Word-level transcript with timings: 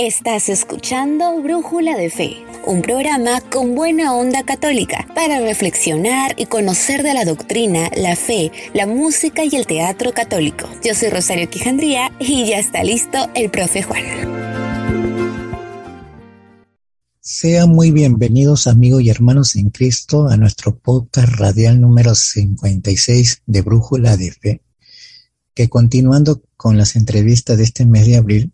Estás 0.00 0.48
escuchando 0.48 1.42
Brújula 1.42 1.96
de 1.96 2.08
Fe, 2.08 2.36
un 2.64 2.82
programa 2.82 3.40
con 3.40 3.74
buena 3.74 4.14
onda 4.14 4.44
católica 4.44 5.08
para 5.12 5.40
reflexionar 5.40 6.36
y 6.38 6.46
conocer 6.46 7.02
de 7.02 7.14
la 7.14 7.24
doctrina, 7.24 7.90
la 7.96 8.14
fe, 8.14 8.52
la 8.74 8.86
música 8.86 9.42
y 9.44 9.56
el 9.56 9.66
teatro 9.66 10.12
católico. 10.12 10.68
Yo 10.84 10.94
soy 10.94 11.08
Rosario 11.08 11.50
Quijandría 11.50 12.12
y 12.20 12.46
ya 12.46 12.60
está 12.60 12.84
listo 12.84 13.18
el 13.34 13.50
profe 13.50 13.82
Juan. 13.82 14.04
Sean 17.18 17.70
muy 17.70 17.90
bienvenidos 17.90 18.68
amigos 18.68 19.02
y 19.02 19.10
hermanos 19.10 19.56
en 19.56 19.70
Cristo 19.70 20.28
a 20.28 20.36
nuestro 20.36 20.78
podcast 20.78 21.32
radial 21.40 21.80
número 21.80 22.14
56 22.14 23.42
de 23.46 23.62
Brújula 23.62 24.16
de 24.16 24.30
Fe, 24.30 24.62
que 25.54 25.68
continuando 25.68 26.40
con 26.56 26.78
las 26.78 26.94
entrevistas 26.94 27.58
de 27.58 27.64
este 27.64 27.84
mes 27.84 28.06
de 28.06 28.16
abril, 28.16 28.52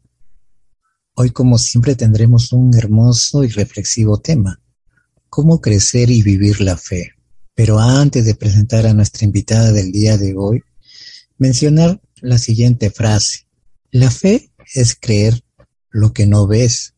Hoy, 1.17 1.31
como 1.31 1.59
siempre, 1.59 1.95
tendremos 1.95 2.53
un 2.53 2.77
hermoso 2.77 3.45
y 3.45 3.49
reflexivo 3.49 4.19
tema, 4.19 4.61
cómo 5.29 5.61
crecer 5.61 6.11
y 6.11 6.23
vivir 6.23 6.61
la 6.61 6.77
fe. 6.77 7.13
Pero 7.55 7.79
antes 7.79 8.25
de 8.25 8.35
presentar 8.35 8.85
a 8.85 8.95
nuestra 8.95 9.25
invitada 9.25 9.71
del 9.71 9.93
día 9.93 10.19
de 10.19 10.35
hoy, 10.37 10.63
mencionar 11.39 12.01
la 12.21 12.39
siguiente 12.39 12.91
frase. 12.91 13.47
La 13.93 14.11
fe 14.11 14.51
es 14.75 14.97
creer 15.01 15.45
lo 15.91 16.13
que 16.13 16.27
no 16.27 16.49
ves. 16.49 16.95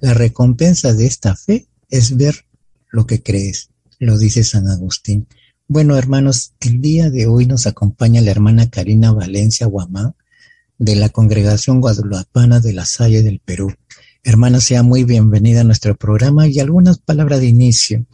La 0.00 0.14
recompensa 0.14 0.94
de 0.94 1.04
esta 1.04 1.36
fe 1.36 1.68
es 1.90 2.16
ver 2.16 2.46
lo 2.90 3.06
que 3.06 3.22
crees, 3.22 3.68
lo 3.98 4.16
dice 4.16 4.44
San 4.44 4.66
Agustín. 4.68 5.28
Bueno, 5.68 5.98
hermanos, 5.98 6.54
el 6.60 6.80
día 6.80 7.10
de 7.10 7.26
hoy 7.26 7.44
nos 7.44 7.66
acompaña 7.66 8.22
la 8.22 8.30
hermana 8.30 8.70
Karina 8.70 9.12
Valencia 9.12 9.66
Guamán, 9.66 10.14
de 10.82 10.96
la 10.96 11.10
Congregación 11.10 11.80
Guadalupana 11.80 12.58
de 12.58 12.72
la 12.72 12.84
Salle 12.84 13.22
del 13.22 13.38
Perú. 13.38 13.72
Hermana, 14.24 14.60
sea 14.60 14.82
muy 14.82 15.04
bienvenida 15.04 15.60
a 15.60 15.64
nuestro 15.64 15.94
programa 15.94 16.48
y 16.48 16.58
algunas 16.58 16.98
palabras 16.98 17.40
de 17.40 17.46
inicio. 17.46 18.04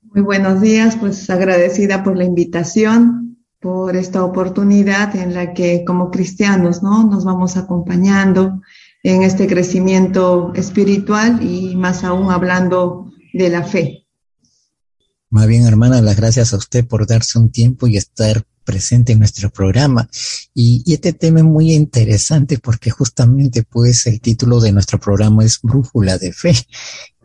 Muy 0.00 0.22
buenos 0.22 0.62
días, 0.62 0.96
pues 0.96 1.28
agradecida 1.28 2.02
por 2.02 2.16
la 2.16 2.24
invitación, 2.24 3.44
por 3.60 3.94
esta 3.94 4.24
oportunidad 4.24 5.14
en 5.16 5.34
la 5.34 5.52
que 5.52 5.84
como 5.84 6.10
cristianos, 6.10 6.82
¿no? 6.82 7.04
Nos 7.04 7.26
vamos 7.26 7.58
acompañando 7.58 8.62
en 9.02 9.22
este 9.22 9.46
crecimiento 9.46 10.52
espiritual 10.54 11.42
y 11.42 11.76
más 11.76 12.04
aún 12.04 12.30
hablando 12.30 13.12
de 13.34 13.50
la 13.50 13.64
fe. 13.64 14.06
Más 15.28 15.46
bien, 15.46 15.66
hermana, 15.66 16.00
las 16.00 16.16
gracias 16.16 16.54
a 16.54 16.56
usted 16.56 16.86
por 16.86 17.06
darse 17.06 17.38
un 17.38 17.50
tiempo 17.50 17.86
y 17.86 17.98
estar 17.98 18.44
presente 18.68 19.12
en 19.12 19.20
nuestro 19.20 19.48
programa. 19.48 20.06
Y, 20.52 20.84
este 20.92 21.14
tema 21.14 21.38
es 21.38 21.46
muy 21.46 21.72
interesante 21.72 22.58
porque 22.58 22.90
justamente 22.90 23.62
pues 23.62 24.06
el 24.06 24.20
título 24.20 24.60
de 24.60 24.72
nuestro 24.72 25.00
programa 25.00 25.42
es 25.42 25.58
Brújula 25.62 26.18
de 26.18 26.34
Fe. 26.34 26.54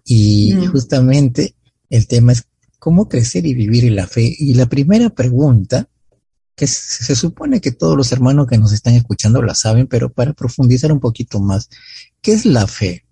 Y 0.06 0.54
mm. 0.54 0.72
justamente 0.72 1.56
el 1.90 2.08
tema 2.08 2.32
es 2.32 2.46
cómo 2.80 3.10
crecer 3.10 3.46
y 3.46 3.54
vivir 3.54 3.84
en 3.84 3.98
la 3.98 4.08
fe. 4.08 4.34
Y 4.40 4.54
la 4.54 4.68
primera 4.68 5.10
pregunta, 5.10 5.90
que 6.56 6.66
se 6.66 7.14
supone 7.14 7.60
que 7.60 7.72
todos 7.72 7.98
los 7.98 8.14
hermanos 8.14 8.48
que 8.48 8.58
nos 8.58 8.72
están 8.72 8.94
escuchando 8.94 9.42
la 9.42 9.54
saben, 9.54 9.88
pero 9.88 10.14
para 10.14 10.32
profundizar 10.32 10.94
un 10.94 11.02
poquito 11.02 11.42
más, 11.42 11.68
¿qué 12.22 12.32
es 12.32 12.46
la 12.46 12.68
fe? 12.68 13.03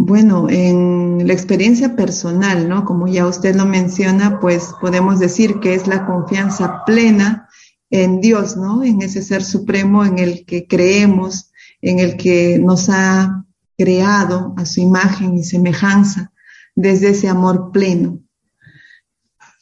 Bueno, 0.00 0.48
en 0.48 1.26
la 1.26 1.32
experiencia 1.32 1.96
personal, 1.96 2.68
¿no? 2.68 2.84
Como 2.84 3.08
ya 3.08 3.26
usted 3.26 3.56
lo 3.56 3.66
menciona, 3.66 4.38
pues 4.38 4.72
podemos 4.80 5.18
decir 5.18 5.58
que 5.58 5.74
es 5.74 5.88
la 5.88 6.06
confianza 6.06 6.84
plena 6.86 7.48
en 7.90 8.20
Dios, 8.20 8.56
¿no? 8.56 8.84
En 8.84 9.02
ese 9.02 9.22
ser 9.22 9.42
supremo 9.42 10.04
en 10.04 10.20
el 10.20 10.46
que 10.46 10.68
creemos, 10.68 11.50
en 11.82 11.98
el 11.98 12.16
que 12.16 12.60
nos 12.60 12.88
ha 12.90 13.44
creado 13.76 14.54
a 14.56 14.66
su 14.66 14.80
imagen 14.80 15.34
y 15.34 15.42
semejanza, 15.42 16.30
desde 16.76 17.08
ese 17.08 17.28
amor 17.28 17.72
pleno. 17.72 18.20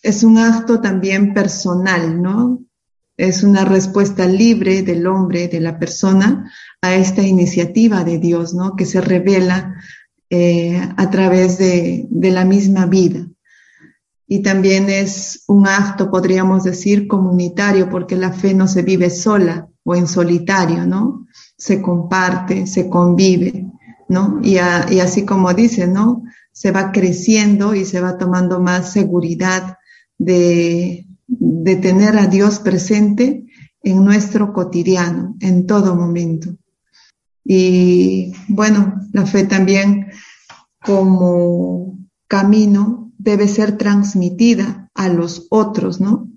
Es 0.02 0.22
un 0.22 0.36
acto 0.36 0.82
también 0.82 1.32
personal, 1.32 2.20
¿no? 2.20 2.62
Es 3.16 3.42
una 3.42 3.64
respuesta 3.64 4.26
libre 4.26 4.82
del 4.82 5.06
hombre, 5.06 5.48
de 5.48 5.60
la 5.60 5.78
persona, 5.78 6.52
a 6.82 6.94
esta 6.94 7.22
iniciativa 7.22 8.04
de 8.04 8.18
Dios, 8.18 8.52
¿no? 8.52 8.76
Que 8.76 8.84
se 8.84 9.00
revela 9.00 9.74
eh, 10.30 10.80
a 10.96 11.10
través 11.10 11.58
de, 11.58 12.08
la 12.10 12.44
misma 12.44 12.86
vida. 12.86 13.26
Y 14.26 14.42
también 14.42 14.90
es 14.90 15.44
un 15.46 15.68
acto, 15.68 16.10
podríamos 16.10 16.64
decir, 16.64 17.06
comunitario, 17.06 17.88
porque 17.88 18.16
la 18.16 18.32
fe 18.32 18.52
no 18.52 18.66
se 18.66 18.82
vive 18.82 19.10
sola 19.10 19.68
o 19.84 19.94
en 19.94 20.08
solitario, 20.08 20.84
¿no? 20.84 21.26
Se 21.56 21.80
comparte, 21.80 22.66
se 22.66 22.88
convive, 22.88 23.66
¿no? 24.08 24.40
Y, 24.42 24.58
así 24.58 25.24
como 25.24 25.54
dice, 25.54 25.86
¿no? 25.86 26.24
Se 26.50 26.72
va 26.72 26.90
creciendo 26.90 27.74
y 27.74 27.84
se 27.84 28.00
va 28.00 28.18
tomando 28.18 28.58
más 28.58 28.92
seguridad 28.92 29.76
de 30.18 31.06
tener 31.80 32.18
a 32.18 32.26
Dios 32.26 32.58
presente 32.58 33.44
en 33.86 34.04
nuestro 34.04 34.52
cotidiano, 34.52 35.36
en 35.38 35.66
todo 35.66 35.94
momento. 35.94 36.56
Y 37.48 38.32
bueno, 38.48 39.00
la 39.12 39.24
fe 39.24 39.44
también 39.44 40.08
como 40.84 41.98
camino 42.28 43.12
debe 43.18 43.46
ser 43.46 43.78
transmitida 43.78 44.90
a 44.94 45.08
los 45.08 45.46
otros, 45.50 46.00
¿no? 46.00 46.28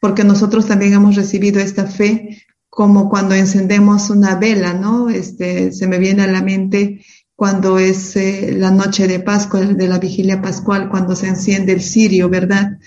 Porque 0.00 0.22
nosotros 0.24 0.66
también 0.66 0.92
hemos 0.92 1.16
recibido 1.16 1.60
esta 1.60 1.86
fe 1.86 2.44
como 2.68 3.08
cuando 3.08 3.34
encendemos 3.34 4.10
una 4.10 4.36
vela, 4.36 4.74
¿no? 4.74 5.08
Este, 5.08 5.72
se 5.72 5.86
me 5.86 5.98
viene 5.98 6.22
a 6.22 6.26
la 6.26 6.42
mente 6.42 7.04
cuando 7.36 7.78
es 7.78 8.16
eh, 8.16 8.54
la 8.56 8.70
noche 8.70 9.08
de 9.08 9.20
Pascua, 9.20 9.60
de 9.60 9.88
la 9.88 9.98
vigilia 9.98 10.40
pascual, 10.40 10.88
cuando 10.88 11.16
se 11.16 11.28
enciende 11.28 11.72
el 11.72 11.82
cirio, 11.82 12.28
¿verdad? 12.28 12.78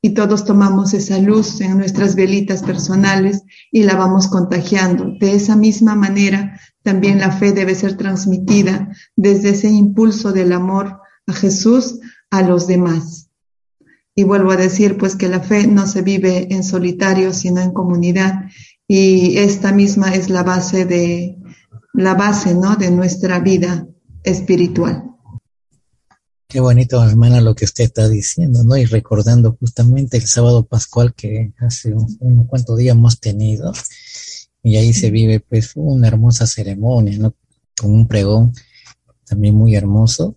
Y 0.00 0.10
todos 0.10 0.44
tomamos 0.44 0.94
esa 0.94 1.18
luz 1.18 1.60
en 1.60 1.78
nuestras 1.78 2.14
velitas 2.14 2.62
personales 2.62 3.42
y 3.72 3.82
la 3.82 3.96
vamos 3.96 4.28
contagiando. 4.28 5.12
De 5.18 5.34
esa 5.34 5.56
misma 5.56 5.96
manera, 5.96 6.60
también 6.88 7.18
la 7.18 7.30
fe 7.30 7.52
debe 7.52 7.74
ser 7.74 7.98
transmitida 7.98 8.88
desde 9.14 9.50
ese 9.50 9.68
impulso 9.68 10.32
del 10.32 10.54
amor 10.54 11.02
a 11.26 11.34
Jesús 11.34 12.00
a 12.30 12.40
los 12.40 12.66
demás. 12.66 13.28
Y 14.14 14.22
vuelvo 14.24 14.52
a 14.52 14.56
decir, 14.56 14.96
pues 14.96 15.14
que 15.14 15.28
la 15.28 15.40
fe 15.40 15.66
no 15.66 15.86
se 15.86 16.00
vive 16.00 16.48
en 16.50 16.64
solitario, 16.64 17.34
sino 17.34 17.60
en 17.60 17.74
comunidad. 17.74 18.46
Y 18.86 19.36
esta 19.36 19.70
misma 19.70 20.14
es 20.14 20.30
la 20.30 20.42
base 20.42 20.86
de, 20.86 21.36
la 21.92 22.14
base, 22.14 22.54
¿no? 22.54 22.76
De 22.76 22.90
nuestra 22.90 23.38
vida 23.38 23.86
espiritual. 24.22 25.04
Qué 26.48 26.60
bonito, 26.60 27.04
hermana, 27.04 27.42
lo 27.42 27.54
que 27.54 27.66
usted 27.66 27.84
está 27.84 28.08
diciendo, 28.08 28.64
¿no? 28.64 28.78
Y 28.78 28.86
recordando 28.86 29.58
justamente 29.60 30.16
el 30.16 30.26
sábado 30.26 30.64
pascual 30.64 31.12
que 31.12 31.52
hace 31.58 31.92
unos 31.92 32.46
cuantos 32.46 32.78
días 32.78 32.96
hemos 32.96 33.20
tenido, 33.20 33.74
y 34.62 34.76
ahí 34.76 34.92
se 34.92 35.10
vive 35.10 35.40
pues 35.40 35.72
una 35.76 36.08
hermosa 36.08 36.46
ceremonia, 36.46 37.18
¿no? 37.18 37.34
Con 37.80 37.92
un 37.92 38.08
pregón 38.08 38.52
también 39.24 39.54
muy 39.54 39.74
hermoso 39.74 40.36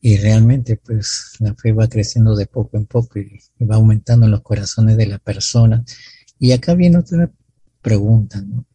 y 0.00 0.18
realmente 0.18 0.76
pues 0.76 1.32
la 1.40 1.54
fe 1.54 1.72
va 1.72 1.88
creciendo 1.88 2.36
de 2.36 2.46
poco 2.46 2.76
en 2.76 2.86
poco 2.86 3.18
y, 3.18 3.40
va 3.64 3.76
aumentando 3.76 4.26
en 4.26 4.32
los 4.32 4.42
corazones 4.42 4.96
de 4.96 5.06
la 5.06 5.18
persona. 5.18 5.84
Y 6.38 6.52
acá 6.52 6.74
viene 6.74 6.98
otra 6.98 7.30
pregunta, 7.80 8.40
¿no? 8.42 8.66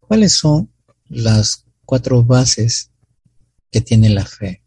¿Cuáles 0.00 0.34
son 0.34 0.70
las 1.08 1.66
cuatro 1.84 2.22
bases 2.22 2.90
que 3.70 3.80
tiene 3.80 4.08
la 4.08 4.24
fe? 4.24 4.62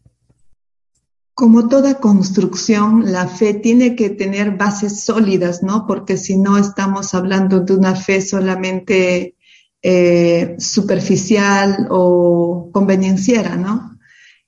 Como 1.34 1.68
toda 1.68 1.98
construcción, 1.98 3.10
la 3.10 3.26
fe 3.26 3.54
tiene 3.54 3.96
que 3.96 4.10
tener 4.10 4.56
bases 4.56 5.00
sólidas, 5.00 5.62
¿no? 5.62 5.86
Porque 5.86 6.18
si 6.18 6.36
no 6.36 6.58
estamos 6.58 7.14
hablando 7.14 7.60
de 7.60 7.74
una 7.74 7.96
fe 7.96 8.20
solamente 8.20 9.34
eh, 9.82 10.54
superficial 10.58 11.88
o 11.90 12.70
convenienciera, 12.72 13.56
¿no? 13.56 13.98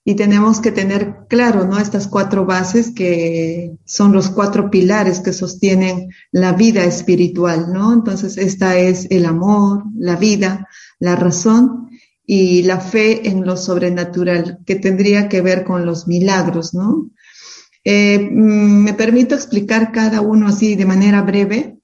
Y 0.05 0.15
tenemos 0.15 0.61
que 0.61 0.71
tener 0.71 1.27
claro, 1.29 1.67
¿no? 1.67 1.79
Estas 1.79 2.07
cuatro 2.07 2.47
bases 2.47 2.91
que 2.91 3.77
son 3.85 4.13
los 4.13 4.29
cuatro 4.29 4.71
pilares 4.71 5.21
que 5.21 5.33
sostienen 5.33 6.11
la 6.31 6.53
vida 6.53 6.85
espiritual, 6.85 7.73
¿no? 7.73 7.93
Entonces, 7.93 8.37
esta 8.37 8.79
es 8.79 9.09
el 9.11 9.27
amor, 9.27 9.83
la 9.97 10.17
vida, 10.17 10.69
la 11.01 11.17
razón 11.17 11.89
y 12.25 12.63
la 12.63 12.79
fe 12.79 13.29
en 13.29 13.45
lo 13.45 13.57
sobrenatural, 13.57 14.61
que 14.65 14.77
tendría 14.77 15.29
que 15.29 15.41
ver 15.41 15.65
con 15.65 15.85
los 15.85 16.07
milagros, 16.07 16.75
¿no? 16.75 17.11
Eh, 17.83 18.19
mm, 18.19 18.85
me 18.85 18.95
permito 18.95 19.35
explicar 19.35 19.91
cada 19.91 20.21
uno 20.21 20.49
así 20.49 20.75
de 20.77 20.87
manera 20.87 21.23
breve 21.23 21.79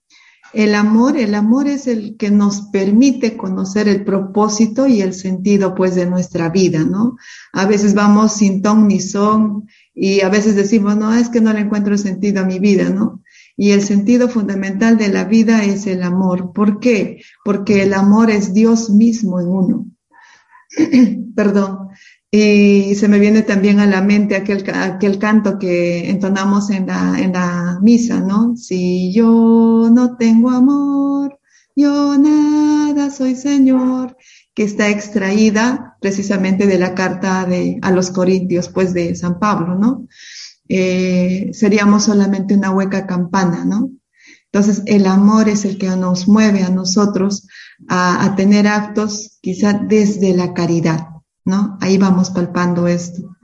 el 0.52 0.75
amor, 0.75 1.17
el 1.17 1.35
amor 1.35 1.69
es 1.69 1.87
el 1.87 2.17
que 2.17 2.31
nos 2.31 2.62
permite 2.62 3.37
conocer 3.37 3.88
el 3.88 4.05
propósito 4.05 4.87
y 4.87 5.00
el 5.00 5.14
sentido 5.14 5.75
pues 5.75 5.94
de 5.94 6.06
nuestra 6.06 6.49
vida, 6.49 6.81
¿no? 6.81 7.17
A 7.52 7.67
veces 7.67 7.94
vamos 7.94 8.32
sin 8.32 8.62
ton 8.62 8.88
ni 8.88 9.00
son 9.00 9.69
y 9.94 10.23
a 10.23 10.29
veces 10.29 10.56
decimos, 10.56 10.97
no, 10.97 11.14
es 11.14 11.29
que 11.29 11.41
no 11.41 11.52
le 11.52 11.61
encuentro 11.61 11.97
sentido 11.97 12.43
a 12.43 12.47
mi 12.47 12.58
vida, 12.58 12.91
¿no? 12.91 13.23
Y 13.56 13.73
el 13.73 13.82
sentido 13.82 14.29
fundamental 14.29 14.97
de 14.97 15.08
la 15.08 15.25
vida 15.25 15.64
es 15.64 15.87
el 15.87 16.02
amor. 16.02 16.53
¿Por 16.53 16.81
qué? 16.81 17.23
Porque 17.44 17.82
el 17.82 17.94
amor 17.94 18.31
es 18.31 18.55
Dios 18.55 18.91
mismo 18.91 19.41
en 19.41 19.49
uno. 19.49 19.87
Perdón. 21.37 21.91
Y 22.32 22.94
se 22.94 23.09
me 23.09 23.19
viene 23.19 23.43
también 23.43 23.81
a 23.81 23.87
la 23.87 24.03
mente 24.03 24.37
aquel, 24.37 24.65
aquel 24.73 25.19
canto 25.19 25.59
que 25.59 26.11
entonamos 26.11 26.71
en 26.71 26.87
la, 26.87 27.19
en 27.19 27.32
la 27.32 27.81
misa, 27.82 28.21
¿no? 28.21 28.56
Si 28.56 29.12
yo 29.12 29.88
no 29.93 30.17
tengo 30.17 30.50
amor, 30.50 31.41
yo 31.75 32.17
nada 32.19 33.11
soy 33.11 33.35
Señor, 33.35 34.17
que 34.55 34.62
está 34.62 34.88
extraída 34.88 35.97
precisamente 36.00 36.69
de 36.69 36.79
la 36.79 36.94
carta 36.94 37.47
de, 37.47 37.79
a 37.82 37.91
los 37.91 38.11
Corintios, 38.11 38.69
pues 38.69 38.94
de 38.94 39.17
San 39.17 39.41
Pablo, 39.41 39.75
¿no? 39.75 40.06
Eh, 40.69 41.50
seríamos 41.53 42.05
solamente 42.05 42.55
una 42.55 42.71
hueca 42.71 43.06
campana, 43.09 43.65
¿no? 43.65 43.91
Entonces, 44.53 44.82
el 44.87 45.06
amor 45.06 45.49
es 45.49 45.65
el 45.65 45.79
que 45.79 45.88
nos 45.88 46.29
mueve 46.29 46.62
a 46.62 46.71
nosotros 46.71 47.49
a, 47.88 48.25
a 48.25 48.37
tener 48.37 48.69
actos 48.69 49.38
quizá 49.41 49.73
desde 49.73 50.35
la 50.35 50.55
caridad, 50.55 51.09
¿no? 51.44 51.78
Ahí 51.81 51.98
vamos 51.98 52.31
palpando 52.31 52.87
esto. 52.87 53.37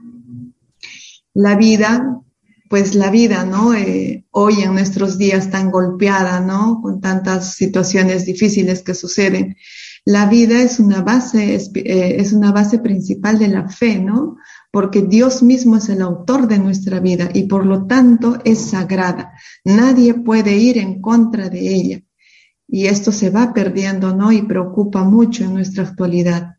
La 1.33 1.55
vida, 1.55 2.21
pues 2.69 2.95
la 2.95 3.09
vida, 3.09 3.45
¿no? 3.45 3.73
Eh, 3.73 4.25
hoy 4.31 4.61
en 4.61 4.73
nuestros 4.73 5.17
días 5.17 5.49
tan 5.49 5.71
golpeada, 5.71 6.39
¿no? 6.39 6.81
Con 6.81 7.01
tantas 7.01 7.53
situaciones 7.53 8.25
difíciles 8.25 8.81
que 8.83 8.93
suceden. 8.93 9.55
La 10.05 10.25
vida 10.27 10.61
es 10.61 10.79
una 10.79 11.01
base, 11.01 11.55
es, 11.55 11.71
eh, 11.75 12.15
es 12.19 12.33
una 12.33 12.51
base 12.51 12.79
principal 12.79 13.39
de 13.39 13.47
la 13.47 13.69
fe, 13.69 13.99
¿no? 13.99 14.37
Porque 14.71 15.01
Dios 15.01 15.43
mismo 15.43 15.77
es 15.77 15.89
el 15.89 16.01
autor 16.01 16.47
de 16.47 16.59
nuestra 16.59 16.99
vida 16.99 17.29
y 17.33 17.43
por 17.43 17.65
lo 17.65 17.87
tanto 17.87 18.37
es 18.43 18.69
sagrada. 18.69 19.33
Nadie 19.63 20.13
puede 20.13 20.57
ir 20.57 20.77
en 20.77 21.01
contra 21.01 21.49
de 21.49 21.73
ella. 21.73 22.01
Y 22.67 22.87
esto 22.87 23.11
se 23.11 23.29
va 23.29 23.53
perdiendo, 23.53 24.13
¿no? 24.13 24.31
Y 24.31 24.41
preocupa 24.41 25.03
mucho 25.03 25.45
en 25.45 25.53
nuestra 25.53 25.83
actualidad. 25.83 26.56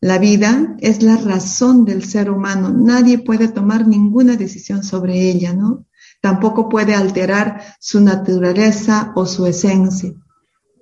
La 0.00 0.18
vida 0.18 0.76
es 0.80 1.02
la 1.02 1.16
razón 1.16 1.84
del 1.84 2.04
ser 2.04 2.30
humano. 2.30 2.70
Nadie 2.70 3.18
puede 3.18 3.48
tomar 3.48 3.86
ninguna 3.86 4.36
decisión 4.36 4.84
sobre 4.84 5.28
ella, 5.28 5.52
¿no? 5.52 5.86
Tampoco 6.20 6.68
puede 6.68 6.94
alterar 6.94 7.62
su 7.80 8.00
naturaleza 8.00 9.12
o 9.16 9.26
su 9.26 9.46
esencia. 9.46 10.12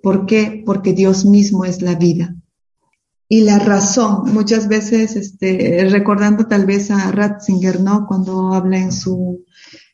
¿Por 0.03 0.27
qué? 0.27 0.63
Porque 0.65 0.93
Dios 0.93 1.25
mismo 1.25 1.65
es 1.65 1.83
la 1.83 1.95
vida. 1.95 2.37
Y 3.29 3.41
la 3.41 3.59
razón, 3.59 4.33
muchas 4.33 4.69
veces, 4.69 5.17
este, 5.17 5.87
recordando 5.91 6.47
tal 6.47 6.65
vez 6.65 6.91
a 6.91 7.11
Ratzinger, 7.11 7.81
¿no? 7.81 8.07
Cuando 8.07 8.55
habla 8.55 8.79
en 8.79 8.93
su, 8.93 9.45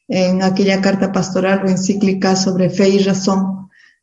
en 0.07 0.43
aquella 0.43 0.81
carta 0.81 1.13
pastoral 1.13 1.65
o 1.65 1.69
encíclica 1.69 2.37
sobre 2.37 2.69
fe 2.69 2.91
y 2.91 2.99
razón, 2.99 3.62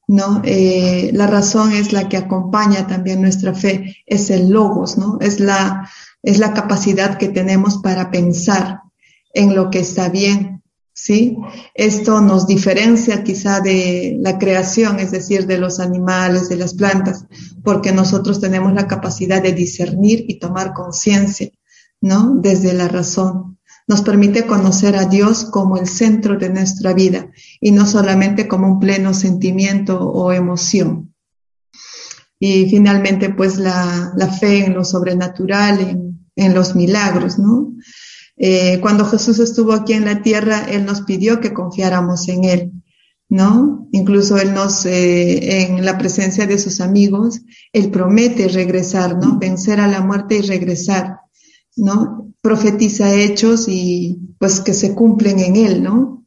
¿no? 0.10 0.42
Eh, 0.44 1.12
la 1.14 1.28
razón 1.28 1.72
es 1.72 1.94
la 1.94 2.10
que 2.10 2.18
acompaña 2.18 2.88
también 2.88 3.22
nuestra 3.22 3.54
fe, 3.54 3.98
es 4.08 4.32
el 4.32 4.50
logos, 4.50 4.98
¿no? 4.98 5.20
Es 5.22 5.40
la, 5.40 5.88
es 6.24 6.40
la 6.40 6.56
capacidad 6.56 7.20
que 7.20 7.28
tenemos 7.28 7.78
para 7.78 8.10
pensar 8.10 8.82
en 9.36 9.56
lo 9.56 9.70
que 9.70 9.82
está 9.82 10.10
bien, 10.10 10.64
¿sí? 10.94 11.38
Esto 11.76 12.22
nos 12.22 12.48
diferencia 12.48 13.24
quizá 13.24 13.60
de 13.60 14.18
la 14.20 14.40
creación, 14.40 15.00
es 15.00 15.12
decir, 15.12 15.46
de 15.46 15.60
los 15.60 15.80
animales, 15.80 16.50
de 16.50 16.56
las 16.56 16.74
plantas, 16.74 17.28
porque 17.64 17.92
nosotros 17.92 18.42
tenemos 18.42 18.74
la 18.74 18.88
capacidad 18.88 19.44
de 19.44 19.54
discernir 19.54 20.26
y 20.28 20.40
tomar 20.40 20.74
conciencia, 20.74 21.52
¿no? 22.02 22.34
Desde 22.34 22.74
la 22.74 22.88
razón 22.88 23.59
nos 23.90 24.04
permite 24.04 24.46
conocer 24.46 24.96
a 24.96 25.06
Dios 25.06 25.46
como 25.46 25.76
el 25.76 25.88
centro 25.88 26.38
de 26.38 26.50
nuestra 26.50 26.94
vida 26.94 27.32
y 27.60 27.72
no 27.72 27.88
solamente 27.88 28.48
como 28.48 28.68
un 28.68 28.80
pleno 28.80 29.16
sentimiento 29.16 30.00
o 30.00 30.32
emoción. 30.32 31.16
Y 32.40 32.70
finalmente, 32.70 33.32
pues 33.32 33.58
la, 33.58 34.14
fe 34.40 34.66
en 34.66 34.76
lo 34.76 34.86
sobrenatural, 34.86 36.14
en, 36.36 36.54
los 36.54 36.76
milagros, 36.76 37.40
¿no? 37.40 37.74
Eh, 38.38 38.80
cuando 38.80 39.06
Jesús 39.06 39.40
estuvo 39.40 39.74
aquí 39.74 39.94
en 39.94 40.06
la 40.06 40.22
tierra, 40.22 40.68
Él 40.70 40.86
nos 40.86 41.02
pidió 41.02 41.42
que 41.42 41.52
confiáramos 41.52 42.30
en 42.30 42.44
Él, 42.44 42.72
¿no? 43.28 43.90
Incluso 43.92 44.38
Él 44.38 44.54
nos, 44.54 44.86
eh, 44.86 45.64
en 45.64 45.84
la 45.84 45.98
presencia 45.98 46.46
de 46.46 46.60
sus 46.60 46.80
amigos, 46.80 47.42
Él 47.74 47.90
promete 47.90 48.48
regresar, 48.50 49.18
¿no? 49.18 49.40
Vencer 49.40 49.80
a 49.82 49.88
la 49.88 50.02
muerte 50.02 50.38
y 50.38 50.42
regresar, 50.42 51.22
¿no? 51.76 52.29
Profetiza 52.42 53.14
hechos 53.14 53.66
y 53.68 54.20
pues 54.40 54.62
que 54.62 54.74
se 54.74 54.96
cumplen 54.96 55.40
en 55.40 55.56
él, 55.56 55.84
¿no? 55.84 56.26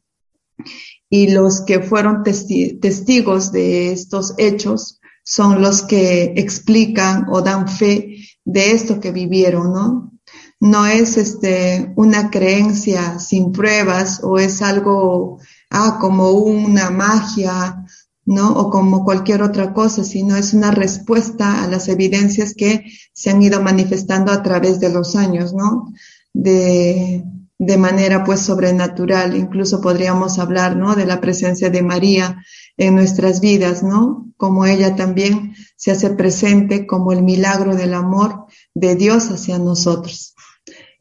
Y 1.09 1.31
los 1.31 1.61
que 1.61 1.79
fueron 1.79 2.23
testigos 2.23 3.51
de 3.51 3.91
estos 3.91 4.33
hechos 4.37 4.99
son 5.23 5.61
los 5.61 5.83
que 5.83 6.33
explican 6.35 7.27
o 7.29 7.41
dan 7.41 7.67
fe 7.67 8.17
de 8.43 8.71
esto 8.71 8.99
que 8.99 9.11
vivieron, 9.11 9.73
¿no? 9.73 10.11
No 10.59 10.85
es 10.85 11.17
este, 11.17 11.93
una 11.95 12.29
creencia 12.29 13.19
sin 13.19 13.51
pruebas 13.51 14.21
o 14.23 14.39
es 14.39 14.61
algo, 14.61 15.39
ah, 15.69 15.97
como 15.99 16.31
una 16.31 16.89
magia 16.89 17.85
¿no? 18.25 18.53
O 18.53 18.69
como 18.69 19.03
cualquier 19.03 19.41
otra 19.41 19.73
cosa, 19.73 20.03
sino 20.03 20.35
es 20.35 20.53
una 20.53 20.71
respuesta 20.71 21.63
a 21.63 21.67
las 21.67 21.87
evidencias 21.89 22.53
que 22.53 22.85
se 23.13 23.29
han 23.29 23.41
ido 23.41 23.61
manifestando 23.61 24.31
a 24.31 24.41
través 24.43 24.79
de 24.79 24.91
los 24.91 25.15
años, 25.15 25.53
¿no? 25.53 25.91
De, 26.33 27.23
de 27.59 27.77
manera 27.77 28.23
pues 28.23 28.41
sobrenatural. 28.41 29.35
Incluso 29.35 29.81
podríamos 29.81 30.39
hablar, 30.39 30.75
¿no? 30.75 30.95
De 30.95 31.05
la 31.05 31.21
presencia 31.21 31.69
de 31.69 31.83
María 31.83 32.43
en 32.77 32.95
nuestras 32.95 33.39
vidas, 33.41 33.83
¿no? 33.83 34.31
Como 34.37 34.65
ella 34.65 34.95
también 34.95 35.53
se 35.75 35.91
hace 35.91 36.11
presente 36.11 36.87
como 36.87 37.11
el 37.11 37.23
milagro 37.23 37.75
del 37.75 37.93
amor 37.93 38.45
de 38.73 38.95
Dios 38.95 39.29
hacia 39.29 39.59
nosotros. 39.59 40.33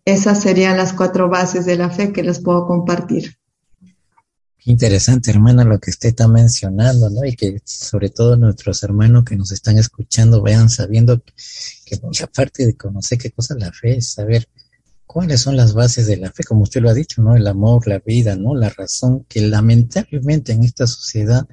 Esas 0.04 0.40
serían 0.40 0.76
las 0.76 0.92
cuatro 0.92 1.28
bases 1.28 1.64
de 1.64 1.76
la 1.76 1.88
fe 1.88 2.12
que 2.12 2.24
les 2.24 2.40
puedo 2.40 2.66
compartir. 2.66 3.38
Interesante, 4.64 5.30
hermana, 5.30 5.64
lo 5.64 5.80
que 5.80 5.90
usted 5.90 6.10
está 6.10 6.28
mencionando, 6.28 7.10
¿no? 7.10 7.24
Y 7.24 7.34
que 7.34 7.60
sobre 7.64 8.10
todo 8.10 8.36
nuestros 8.36 8.82
hermanos 8.84 9.24
que 9.24 9.34
nos 9.34 9.50
están 9.50 9.76
escuchando 9.76 10.40
vean 10.40 10.70
sabiendo 10.70 11.20
que, 11.20 11.32
que 11.84 12.22
aparte 12.22 12.66
de 12.66 12.76
conocer 12.76 13.18
qué 13.18 13.32
cosa 13.32 13.54
es 13.54 13.60
la 13.60 13.72
fe, 13.72 13.96
es 13.96 14.12
saber 14.12 14.46
cuáles 15.04 15.40
son 15.40 15.56
las 15.56 15.74
bases 15.74 16.06
de 16.06 16.16
la 16.16 16.30
fe, 16.30 16.44
como 16.44 16.62
usted 16.62 16.80
lo 16.80 16.90
ha 16.90 16.94
dicho, 16.94 17.22
¿no? 17.22 17.34
El 17.34 17.46
amor, 17.48 17.88
la 17.88 17.98
vida, 17.98 18.36
¿no? 18.36 18.54
La 18.54 18.70
razón 18.70 19.24
que 19.28 19.40
lamentablemente 19.40 20.52
en 20.52 20.62
esta 20.62 20.86
sociedad, 20.86 21.46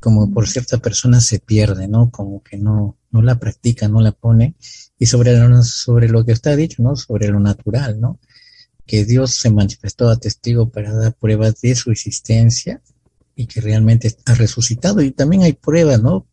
como 0.00 0.32
por 0.32 0.48
cierta 0.48 0.78
persona 0.78 1.20
se 1.20 1.38
pierde, 1.38 1.88
¿no? 1.88 2.10
Como 2.10 2.42
que 2.42 2.56
no, 2.56 2.96
no 3.10 3.20
la 3.20 3.38
practica, 3.38 3.86
no 3.86 4.00
la 4.00 4.12
pone. 4.12 4.56
Y 4.98 5.06
sobre 5.06 5.36
lo, 5.36 5.62
sobre 5.62 6.08
lo 6.08 6.24
que 6.24 6.32
usted 6.32 6.52
ha 6.52 6.56
dicho, 6.56 6.82
¿no? 6.82 6.96
Sobre 6.96 7.28
lo 7.28 7.38
natural, 7.38 8.00
¿no? 8.00 8.18
Que 8.86 9.04
Dios 9.04 9.34
se 9.34 9.50
manifestó 9.50 10.08
a 10.08 10.18
testigo 10.18 10.70
para 10.70 10.92
dar 10.92 11.14
pruebas 11.14 11.60
de 11.60 11.74
su 11.74 11.90
existencia 11.90 12.80
y 13.34 13.46
que 13.46 13.60
realmente 13.60 14.16
ha 14.24 14.34
resucitado. 14.34 15.02
Y 15.02 15.10
también 15.10 15.42
hay 15.42 15.52
pruebas, 15.52 16.00
¿no? 16.00 16.26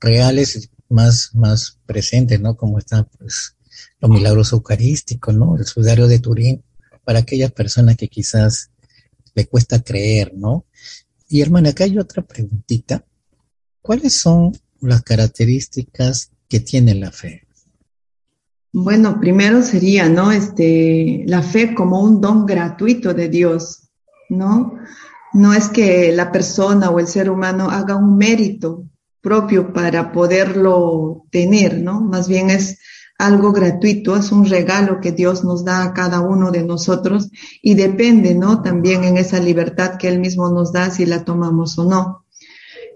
Reales, 0.00 0.70
más, 0.88 1.30
más 1.34 1.78
presentes, 1.86 2.40
¿no? 2.40 2.56
Como 2.56 2.78
están, 2.78 3.08
pues, 3.18 3.56
los 4.00 4.10
milagros 4.10 4.52
eucarísticos, 4.52 5.34
¿no? 5.34 5.56
El 5.56 5.64
sudario 5.64 6.06
de 6.06 6.18
Turín, 6.18 6.62
para 7.04 7.20
aquellas 7.20 7.52
personas 7.52 7.96
que 7.96 8.08
quizás 8.08 8.70
le 9.34 9.46
cuesta 9.46 9.82
creer, 9.82 10.32
¿no? 10.34 10.66
Y 11.28 11.40
hermana, 11.40 11.70
acá 11.70 11.84
hay 11.84 11.98
otra 11.98 12.22
preguntita. 12.22 13.04
¿Cuáles 13.80 14.20
son 14.20 14.52
las 14.80 15.02
características 15.02 16.30
que 16.48 16.60
tiene 16.60 16.94
la 16.94 17.10
fe? 17.10 17.41
Bueno, 18.72 19.20
primero 19.20 19.62
sería, 19.62 20.08
¿no? 20.08 20.32
Este, 20.32 21.24
la 21.26 21.42
fe 21.42 21.74
como 21.74 22.00
un 22.00 22.22
don 22.22 22.46
gratuito 22.46 23.12
de 23.12 23.28
Dios, 23.28 23.90
¿no? 24.30 24.78
No 25.34 25.52
es 25.52 25.68
que 25.68 26.10
la 26.12 26.32
persona 26.32 26.88
o 26.88 26.98
el 26.98 27.06
ser 27.06 27.30
humano 27.30 27.68
haga 27.70 27.96
un 27.96 28.16
mérito 28.16 28.84
propio 29.20 29.74
para 29.74 30.10
poderlo 30.10 31.26
tener, 31.30 31.82
¿no? 31.82 32.00
Más 32.00 32.28
bien 32.28 32.48
es 32.48 32.78
algo 33.18 33.52
gratuito, 33.52 34.16
es 34.16 34.32
un 34.32 34.46
regalo 34.46 35.00
que 35.00 35.12
Dios 35.12 35.44
nos 35.44 35.64
da 35.64 35.84
a 35.84 35.92
cada 35.92 36.20
uno 36.20 36.50
de 36.50 36.64
nosotros 36.64 37.30
y 37.60 37.74
depende, 37.74 38.34
¿no? 38.34 38.62
También 38.62 39.04
en 39.04 39.18
esa 39.18 39.38
libertad 39.38 39.96
que 39.98 40.08
Él 40.08 40.18
mismo 40.18 40.50
nos 40.50 40.72
da 40.72 40.90
si 40.90 41.04
la 41.04 41.24
tomamos 41.24 41.78
o 41.78 41.84
no. 41.84 42.24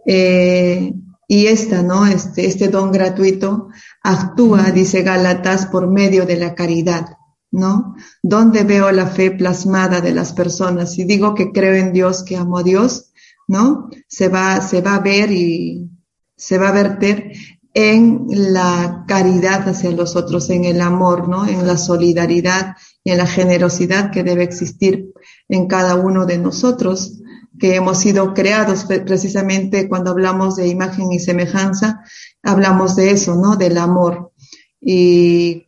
Eh, 0.07 0.95
y 1.29 1.47
esta, 1.47 1.83
¿no? 1.83 2.07
Este, 2.07 2.47
este 2.47 2.69
don 2.69 2.93
gratuito 2.93 3.69
actúa, 4.03 4.71
dice 4.71 5.03
Gálatas, 5.03 5.67
por 5.67 5.89
medio 5.89 6.25
de 6.25 6.37
la 6.37 6.55
caridad, 6.55 7.17
¿no? 7.51 7.97
¿Dónde 8.23 8.63
veo 8.65 8.91
la 8.93 9.07
fe 9.07 9.33
plasmada 9.33 10.01
de 10.01 10.13
las 10.13 10.33
personas? 10.33 10.93
Si 10.93 11.05
digo 11.05 11.35
que 11.35 11.51
creo 11.53 11.75
en 11.75 11.93
Dios, 11.93 12.23
que 12.23 12.37
amo 12.37 12.59
a 12.59 12.63
Dios, 12.63 13.13
¿no? 13.49 13.91
Se 14.09 14.29
va, 14.29 14.61
se 14.61 14.81
va 14.81 14.97
a 14.97 15.01
ver 15.01 15.33
y 15.33 15.91
se 16.37 16.59
va 16.59 16.69
a 16.69 16.73
verter 16.73 17.33
en 17.75 18.27
la 18.31 19.05
caridad 19.07 19.69
hacia 19.69 19.91
los 19.91 20.17
otros, 20.17 20.49
en 20.51 20.65
el 20.65 20.81
amor, 20.81 21.29
¿no? 21.29 21.47
En 21.47 21.67
la 21.67 21.77
solidaridad 21.77 22.77
y 23.05 23.11
en 23.11 23.19
la 23.19 23.27
generosidad 23.27 24.11
que 24.11 24.23
debe 24.23 24.45
existir 24.45 25.13
en 25.49 25.67
cada 25.67 25.97
uno 25.97 26.25
de 26.25 26.39
nosotros 26.39 27.21
que 27.59 27.77
hemos 27.77 27.99
sido 27.99 28.35
creados 28.35 28.85
precisamente 28.85 29.89
cuando 29.89 30.11
hablamos 30.11 30.57
de 30.57 30.69
imagen 30.69 31.13
y 31.13 31.19
semejanza, 31.19 32.01
hablamos 32.43 32.97
de 32.97 33.11
eso, 33.11 33.35
¿no? 33.35 33.57
Del 33.57 33.79
amor. 33.79 34.33
Y 34.81 35.67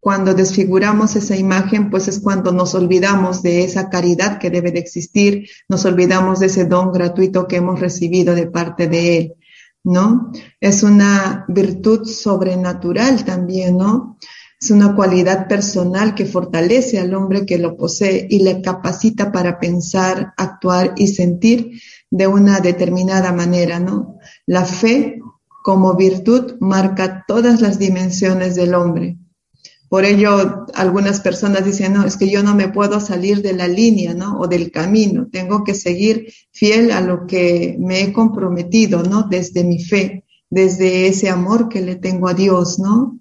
cuando 0.00 0.34
desfiguramos 0.34 1.14
esa 1.14 1.36
imagen, 1.36 1.90
pues 1.90 2.08
es 2.08 2.20
cuando 2.20 2.52
nos 2.52 2.74
olvidamos 2.74 3.42
de 3.42 3.64
esa 3.64 3.90
caridad 3.90 4.38
que 4.38 4.50
debe 4.50 4.72
de 4.72 4.80
existir, 4.80 5.48
nos 5.68 5.84
olvidamos 5.84 6.40
de 6.40 6.46
ese 6.46 6.64
don 6.64 6.90
gratuito 6.90 7.46
que 7.46 7.56
hemos 7.56 7.78
recibido 7.80 8.34
de 8.34 8.46
parte 8.46 8.88
de 8.88 9.18
Él, 9.18 9.34
¿no? 9.84 10.32
Es 10.58 10.82
una 10.82 11.44
virtud 11.48 12.06
sobrenatural 12.06 13.24
también, 13.24 13.76
¿no? 13.76 14.16
Es 14.60 14.70
una 14.70 14.94
cualidad 14.94 15.48
personal 15.48 16.14
que 16.14 16.26
fortalece 16.26 16.98
al 16.98 17.14
hombre 17.14 17.46
que 17.46 17.58
lo 17.58 17.76
posee 17.76 18.26
y 18.28 18.40
le 18.40 18.60
capacita 18.60 19.32
para 19.32 19.58
pensar, 19.58 20.34
actuar 20.36 20.94
y 20.96 21.08
sentir 21.08 21.80
de 22.10 22.26
una 22.26 22.60
determinada 22.60 23.32
manera, 23.32 23.80
¿no? 23.80 24.18
La 24.46 24.64
fe 24.64 25.20
como 25.62 25.94
virtud 25.94 26.56
marca 26.60 27.24
todas 27.26 27.60
las 27.60 27.78
dimensiones 27.78 28.54
del 28.54 28.74
hombre 28.74 29.18
por 29.90 30.04
ello, 30.04 30.66
algunas 30.74 31.18
personas 31.18 31.64
dicen, 31.64 31.94
no, 31.94 32.06
es 32.06 32.16
que 32.16 32.30
yo 32.30 32.44
no 32.44 32.54
me 32.54 32.68
puedo 32.68 33.00
salir 33.00 33.42
de 33.42 33.54
la 33.54 33.66
línea, 33.66 34.14
¿no? 34.14 34.38
O 34.38 34.46
del 34.46 34.70
camino, 34.70 35.26
tengo 35.32 35.64
que 35.64 35.74
seguir 35.74 36.32
fiel 36.52 36.92
a 36.92 37.00
lo 37.00 37.26
que 37.26 37.76
me 37.80 38.02
he 38.02 38.12
comprometido, 38.12 39.02
¿no? 39.02 39.24
Desde 39.24 39.64
mi 39.64 39.82
fe, 39.82 40.24
desde 40.48 41.08
ese 41.08 41.28
amor 41.28 41.68
que 41.68 41.80
le 41.80 41.96
tengo 41.96 42.28
a 42.28 42.34
Dios, 42.34 42.78
¿no? 42.78 43.19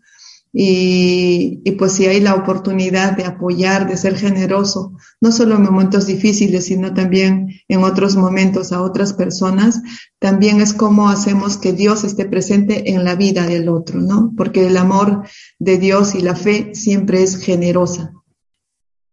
Y, 0.51 1.61
pues 1.77 1.93
si 1.93 2.07
hay 2.07 2.19
la 2.21 2.33
oportunidad 2.33 3.15
de 3.15 3.25
apoyar, 3.25 3.87
de 3.87 3.97
ser 3.97 4.17
generoso, 4.17 4.93
no 5.21 5.31
solo 5.31 5.55
en 5.55 5.61
momentos 5.61 6.07
difíciles, 6.07 6.65
sino 6.65 6.93
también 6.93 7.49
en 7.67 7.83
otros 7.83 8.15
momentos 8.15 8.71
a 8.71 8.81
otras 8.81 9.13
personas, 9.13 9.81
también 10.17 10.59
es 10.59 10.73
como 10.73 11.09
hacemos 11.09 11.57
que 11.57 11.73
Dios 11.73 12.03
esté 12.03 12.25
presente 12.25 12.91
en 12.91 13.03
la 13.03 13.15
vida 13.15 13.45
del 13.45 13.69
otro, 13.69 14.01
¿no? 14.01 14.33
Porque 14.35 14.65
el 14.65 14.77
amor 14.77 15.23
de 15.59 15.77
Dios 15.77 16.15
y 16.15 16.21
la 16.21 16.35
fe 16.35 16.73
siempre 16.73 17.21
es 17.21 17.37
generosa, 17.37 18.13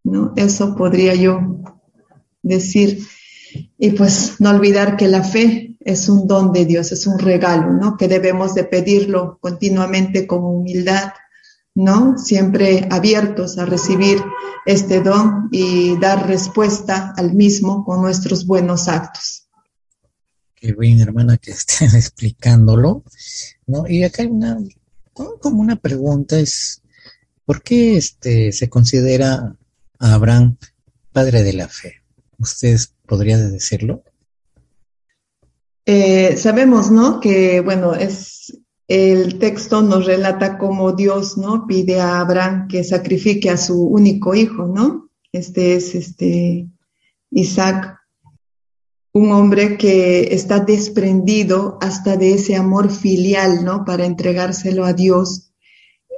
¿no? 0.04 0.32
Eso 0.36 0.74
podría 0.74 1.14
yo 1.14 1.60
decir. 2.42 3.06
Y 3.78 3.90
pues 3.90 4.36
no 4.38 4.50
olvidar 4.50 4.96
que 4.96 5.08
la 5.08 5.22
fe 5.22 5.76
es 5.80 6.08
un 6.08 6.26
don 6.26 6.52
de 6.52 6.64
Dios, 6.64 6.92
es 6.92 7.06
un 7.06 7.18
regalo, 7.18 7.72
¿no? 7.72 7.96
Que 7.96 8.08
debemos 8.08 8.54
de 8.54 8.64
pedirlo 8.64 9.38
continuamente 9.40 10.26
con 10.26 10.44
humildad, 10.44 11.12
¿no? 11.76 12.16
Siempre 12.18 12.88
abiertos 12.90 13.58
a 13.58 13.66
recibir 13.66 14.18
este 14.64 15.00
don 15.00 15.48
y 15.52 15.96
dar 16.00 16.26
respuesta 16.26 17.12
al 17.16 17.34
mismo 17.34 17.84
con 17.84 18.00
nuestros 18.00 18.46
buenos 18.46 18.88
actos. 18.88 19.46
Qué 20.54 20.72
bien, 20.72 21.00
hermana, 21.00 21.36
que 21.36 21.50
estén 21.52 21.90
explicándolo, 21.94 23.04
¿no? 23.66 23.86
Y 23.86 24.02
acá 24.02 24.22
hay 24.22 24.28
una, 24.28 24.58
como 25.12 25.60
una 25.60 25.76
pregunta 25.76 26.40
es, 26.40 26.82
¿por 27.44 27.62
qué 27.62 27.98
este, 27.98 28.52
se 28.52 28.70
considera 28.70 29.54
a 29.98 30.14
Abraham 30.14 30.56
padre 31.12 31.42
de 31.42 31.52
la 31.52 31.68
fe? 31.68 32.02
¿Ustedes 32.38 32.94
podrían 33.06 33.52
decirlo? 33.52 34.02
Eh, 35.84 36.38
sabemos, 36.38 36.90
¿no? 36.90 37.20
Que, 37.20 37.60
bueno, 37.60 37.94
es 37.94 38.58
el 38.88 39.38
texto 39.38 39.82
nos 39.82 40.06
relata 40.06 40.58
cómo 40.58 40.92
Dios, 40.92 41.36
¿no? 41.36 41.66
Pide 41.66 42.00
a 42.00 42.20
Abraham 42.20 42.68
que 42.68 42.84
sacrifique 42.84 43.50
a 43.50 43.56
su 43.56 43.82
único 43.82 44.34
hijo, 44.34 44.66
¿no? 44.66 45.10
Este 45.32 45.74
es 45.74 45.94
este 45.94 46.68
Isaac, 47.30 47.98
un 49.12 49.32
hombre 49.32 49.76
que 49.76 50.34
está 50.34 50.60
desprendido 50.60 51.78
hasta 51.80 52.16
de 52.16 52.34
ese 52.34 52.54
amor 52.54 52.90
filial, 52.90 53.64
¿no? 53.64 53.84
Para 53.84 54.06
entregárselo 54.06 54.84
a 54.84 54.92
Dios. 54.92 55.52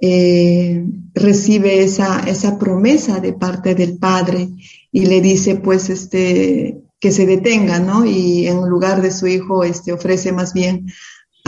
Eh, 0.00 0.84
recibe 1.14 1.82
esa, 1.82 2.20
esa 2.28 2.58
promesa 2.58 3.18
de 3.18 3.32
parte 3.32 3.74
del 3.74 3.98
Padre 3.98 4.48
y 4.92 5.06
le 5.06 5.20
dice, 5.20 5.56
pues, 5.56 5.90
este, 5.90 6.82
que 7.00 7.12
se 7.12 7.26
detenga, 7.26 7.78
¿no? 7.78 8.04
Y 8.04 8.46
en 8.46 8.68
lugar 8.68 9.00
de 9.00 9.10
su 9.10 9.26
hijo, 9.26 9.64
este, 9.64 9.92
ofrece 9.92 10.32
más 10.32 10.52
bien 10.52 10.86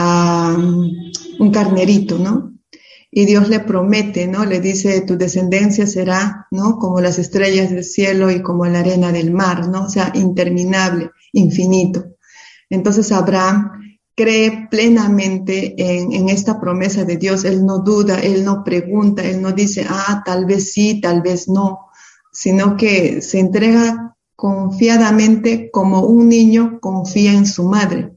a 0.01 0.55
un 1.39 1.51
carnerito, 1.51 2.17
¿no? 2.17 2.53
Y 3.11 3.25
Dios 3.25 3.49
le 3.49 3.59
promete, 3.59 4.25
¿no? 4.25 4.45
Le 4.45 4.61
dice, 4.61 5.01
tu 5.01 5.17
descendencia 5.17 5.85
será, 5.85 6.47
¿no? 6.49 6.77
Como 6.79 7.01
las 7.01 7.19
estrellas 7.19 7.69
del 7.69 7.83
cielo 7.83 8.31
y 8.31 8.41
como 8.41 8.65
la 8.65 8.79
arena 8.79 9.11
del 9.11 9.31
mar, 9.31 9.67
¿no? 9.67 9.85
O 9.85 9.89
sea, 9.89 10.11
interminable, 10.15 11.11
infinito. 11.33 12.15
Entonces 12.69 13.11
Abraham 13.11 13.97
cree 14.15 14.67
plenamente 14.71 15.75
en, 15.77 16.13
en, 16.13 16.29
esta 16.29 16.59
promesa 16.59 17.03
de 17.03 17.17
Dios. 17.17 17.43
Él 17.43 17.65
no 17.65 17.79
duda, 17.79 18.19
él 18.19 18.45
no 18.45 18.63
pregunta, 18.63 19.23
él 19.23 19.41
no 19.41 19.51
dice, 19.51 19.85
ah, 19.89 20.23
tal 20.25 20.45
vez 20.45 20.71
sí, 20.71 21.01
tal 21.01 21.21
vez 21.21 21.49
no, 21.49 21.79
sino 22.31 22.77
que 22.77 23.21
se 23.21 23.39
entrega 23.39 24.15
confiadamente 24.37 25.69
como 25.69 26.01
un 26.01 26.29
niño 26.29 26.79
confía 26.79 27.33
en 27.33 27.45
su 27.45 27.65
madre, 27.65 28.13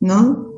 ¿no? 0.00 0.51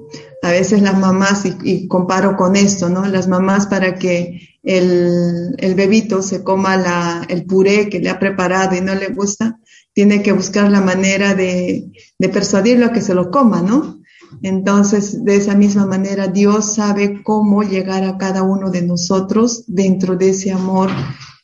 A 0.45 0.51
veces 0.51 0.83
las 0.83 0.99
mamás, 0.99 1.45
y, 1.47 1.89
comparo 1.89 2.37
con 2.37 2.55
esto, 2.55 2.91
¿no? 2.91 3.07
Las 3.07 3.29
mamás 3.29 3.67
para 3.67 3.99
que 3.99 4.59
el, 4.63 5.75
bebito 5.75 6.21
se 6.21 6.45
coma 6.45 7.25
el 7.29 7.47
puré 7.47 7.89
que 7.89 7.99
le 7.99 8.11
ha 8.11 8.19
preparado 8.19 8.77
y 8.77 8.83
no 8.83 8.95
le 8.95 9.09
gusta, 9.09 9.59
tiene 9.95 10.23
que 10.23 10.33
buscar 10.33 10.71
la 10.71 10.83
manera 10.83 11.35
de, 11.35 11.91
de 12.19 12.29
persuadirlo 12.29 12.87
a 12.87 12.93
que 12.93 13.01
se 13.01 13.15
lo 13.15 13.31
coma, 13.31 13.63
¿no? 13.63 14.03
Entonces, 14.43 15.25
de 15.25 15.37
esa 15.37 15.55
misma 15.55 15.87
manera, 15.87 16.27
Dios 16.27 16.75
sabe 16.75 17.23
cómo 17.23 17.63
llegar 17.63 18.05
a 18.05 18.19
cada 18.19 18.43
uno 18.43 18.71
de 18.71 18.83
nosotros 18.83 19.65
dentro 19.67 20.17
de 20.17 20.31
ese 20.31 20.53
amor 20.53 20.91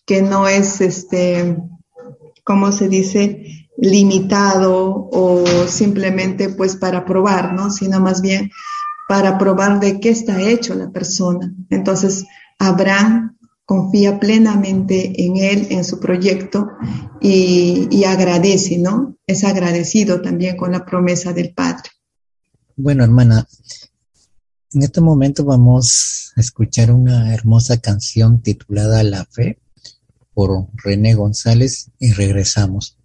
que 0.05 0.21
no 0.21 0.47
es, 0.47 0.83
este, 0.83 1.57
¿cómo 2.45 2.71
se 2.71 2.89
dice? 2.89 3.61
limitado 3.81 5.09
o 5.11 5.45
simplemente 5.67 6.51
pues 6.51 6.77
para 6.77 7.05
probar, 7.05 7.55
¿no? 7.55 7.71
Sino 7.71 7.99
más 8.01 8.21
bien 8.21 8.51
para 9.11 9.39
probar 9.39 9.81
de 9.81 9.99
qué 9.99 10.11
está 10.11 10.41
hecho 10.41 10.73
la 10.77 10.93
persona. 10.93 11.53
Entonces, 11.69 12.27
Abraham 12.61 13.37
confía 13.65 14.21
plenamente 14.21 15.25
en 15.25 15.37
él, 15.37 15.67
en 15.71 15.83
su 15.83 15.99
proyecto 15.99 16.69
y, 17.21 18.05
agradece, 18.05 18.79
¿no? 18.79 19.17
Es 19.27 19.43
agradecido 19.43 20.23
también 20.23 20.57
con 20.57 20.71
la 20.71 20.87
promesa 20.87 21.33
del 21.33 21.53
Padre. 21.53 21.91
Bueno, 22.77 23.03
hermana, 23.03 23.49
en 24.75 24.83
este 24.85 25.01
momento 25.01 25.45
vamos 25.45 26.33
a 26.37 26.41
escuchar 26.41 26.93
una 26.93 27.35
hermosa 27.35 27.81
canción 27.81 28.41
titulada 28.43 29.03
La 29.03 29.25
Fe 29.25 29.59
por 30.35 30.69
René 30.85 31.15
González 31.15 31.91
y 31.99 32.13
regresamos. 32.13 33.00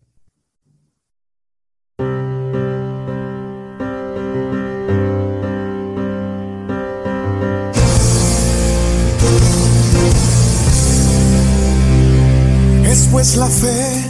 Pues 13.15 13.37
la 13.37 13.47
fe, 13.47 14.03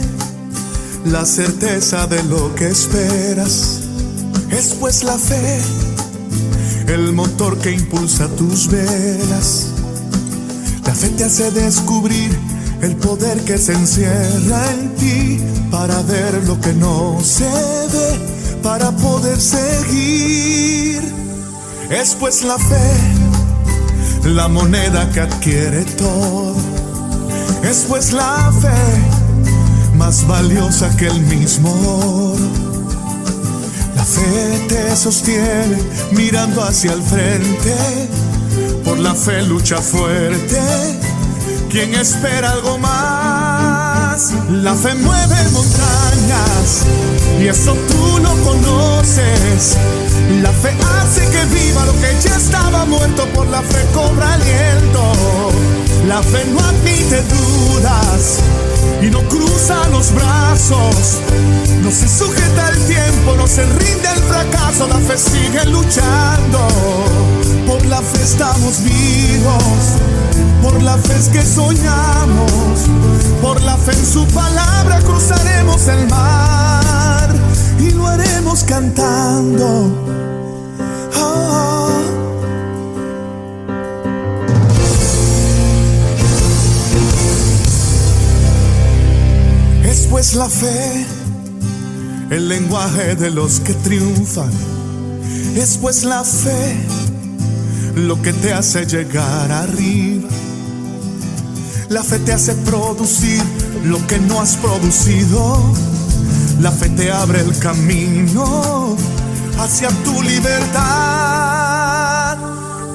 la 1.04 1.24
certeza 1.24 2.08
de 2.08 2.20
lo 2.24 2.52
que 2.56 2.66
esperas. 2.66 3.82
Es 4.50 4.74
pues 4.80 5.04
la 5.04 5.16
fe, 5.16 5.60
el 6.88 7.12
motor 7.12 7.56
que 7.58 7.70
impulsa 7.70 8.26
tus 8.30 8.66
velas. 8.66 9.68
La 10.84 10.92
fe 10.92 11.10
te 11.10 11.22
hace 11.22 11.52
descubrir 11.52 12.36
el 12.82 12.96
poder 12.96 13.40
que 13.42 13.58
se 13.58 13.74
encierra 13.74 14.72
en 14.72 14.92
ti 14.96 15.40
para 15.70 16.02
ver 16.02 16.42
lo 16.44 16.60
que 16.60 16.72
no 16.72 17.20
se 17.22 17.44
ve, 17.44 18.58
para 18.60 18.90
poder 18.90 19.40
seguir. 19.40 21.00
Es 21.90 22.16
pues 22.18 22.42
la 22.42 22.58
fe, 22.58 22.90
la 24.24 24.48
moneda 24.48 25.08
que 25.12 25.20
adquiere 25.20 25.84
todo 25.96 26.85
es 27.70 27.84
pues 27.88 28.12
la 28.12 28.52
fe 28.60 29.96
más 29.96 30.26
valiosa 30.26 30.94
que 30.96 31.06
el 31.06 31.20
mismo 31.22 31.70
oro. 31.72 32.48
La 33.96 34.04
fe 34.04 34.64
te 34.68 34.94
sostiene 34.94 35.78
mirando 36.12 36.62
hacia 36.62 36.92
el 36.92 37.02
frente, 37.02 37.74
por 38.84 38.98
la 38.98 39.14
fe 39.14 39.42
lucha 39.42 39.78
fuerte, 39.78 40.60
quien 41.68 41.94
espera 41.94 42.52
algo 42.52 42.78
más. 42.78 44.32
La 44.50 44.74
fe 44.74 44.94
mueve 44.94 45.36
montañas 45.52 46.84
y 47.40 47.48
eso 47.48 47.74
tú 47.88 48.18
lo 48.22 48.34
conoces. 48.44 49.76
La 50.42 50.52
fe 50.52 50.76
hace 51.00 51.22
que 51.30 51.44
viva 51.46 51.84
lo 51.84 51.92
que 51.94 52.14
ya 52.22 52.36
estaba 52.36 52.84
muerto, 52.84 53.26
por 53.34 53.46
la 53.48 53.62
fe 53.62 53.84
cobra 53.92 54.34
aliento. 54.34 55.75
La 56.06 56.22
fe 56.22 56.44
no 56.52 56.60
admite 56.60 57.22
dudas 57.22 58.38
y 59.02 59.06
no 59.06 59.20
cruza 59.28 59.88
los 59.90 60.12
brazos. 60.14 61.20
No 61.82 61.90
se 61.90 62.08
sujeta 62.08 62.68
al 62.68 62.78
tiempo, 62.86 63.34
no 63.36 63.46
se 63.46 63.64
rinde 63.64 64.08
al 64.08 64.18
fracaso. 64.18 64.86
La 64.86 64.98
fe 64.98 65.18
sigue 65.18 65.64
luchando. 65.66 66.68
Por 67.66 67.84
la 67.86 68.00
fe 68.00 68.22
estamos 68.22 68.82
vivos 68.84 69.62
Por 70.62 70.80
la 70.82 70.96
fe 70.98 71.14
es 71.18 71.28
que 71.28 71.42
soñamos, 71.42 72.88
por 73.42 73.60
la 73.62 73.76
fe 73.76 73.92
en 73.92 74.06
su 74.06 74.24
palabra 74.28 75.00
cruzaremos 75.00 75.88
el 75.88 76.08
mar 76.08 77.34
y 77.78 77.90
lo 77.90 78.06
haremos 78.06 78.64
cantando. 78.64 79.90
Ah. 81.16 81.85
Es 90.06 90.12
pues 90.12 90.34
la 90.34 90.48
fe, 90.48 91.04
el 92.30 92.48
lenguaje 92.48 93.16
de 93.16 93.28
los 93.28 93.58
que 93.58 93.74
triunfan. 93.74 94.52
Es 95.56 95.78
pues 95.78 96.04
la 96.04 96.22
fe 96.22 96.76
lo 97.96 98.22
que 98.22 98.32
te 98.32 98.52
hace 98.54 98.86
llegar 98.86 99.50
arriba. 99.50 100.28
La 101.88 102.04
fe 102.04 102.20
te 102.20 102.32
hace 102.32 102.54
producir 102.54 103.42
lo 103.84 104.06
que 104.06 104.20
no 104.20 104.40
has 104.40 104.56
producido. 104.56 105.60
La 106.60 106.70
fe 106.70 106.88
te 106.90 107.10
abre 107.10 107.40
el 107.40 107.58
camino 107.58 108.96
hacia 109.58 109.88
tu 110.04 110.22
libertad. 110.22 110.76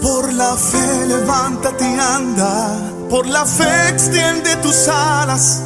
Por 0.02 0.32
la 0.32 0.56
fe 0.56 1.08
levántate 1.08 1.84
y 1.84 2.00
anda. 2.00 2.80
Por 3.10 3.28
la 3.28 3.46
fe 3.46 3.90
extiende 3.90 4.56
tus 4.64 4.88
alas. 4.88 5.64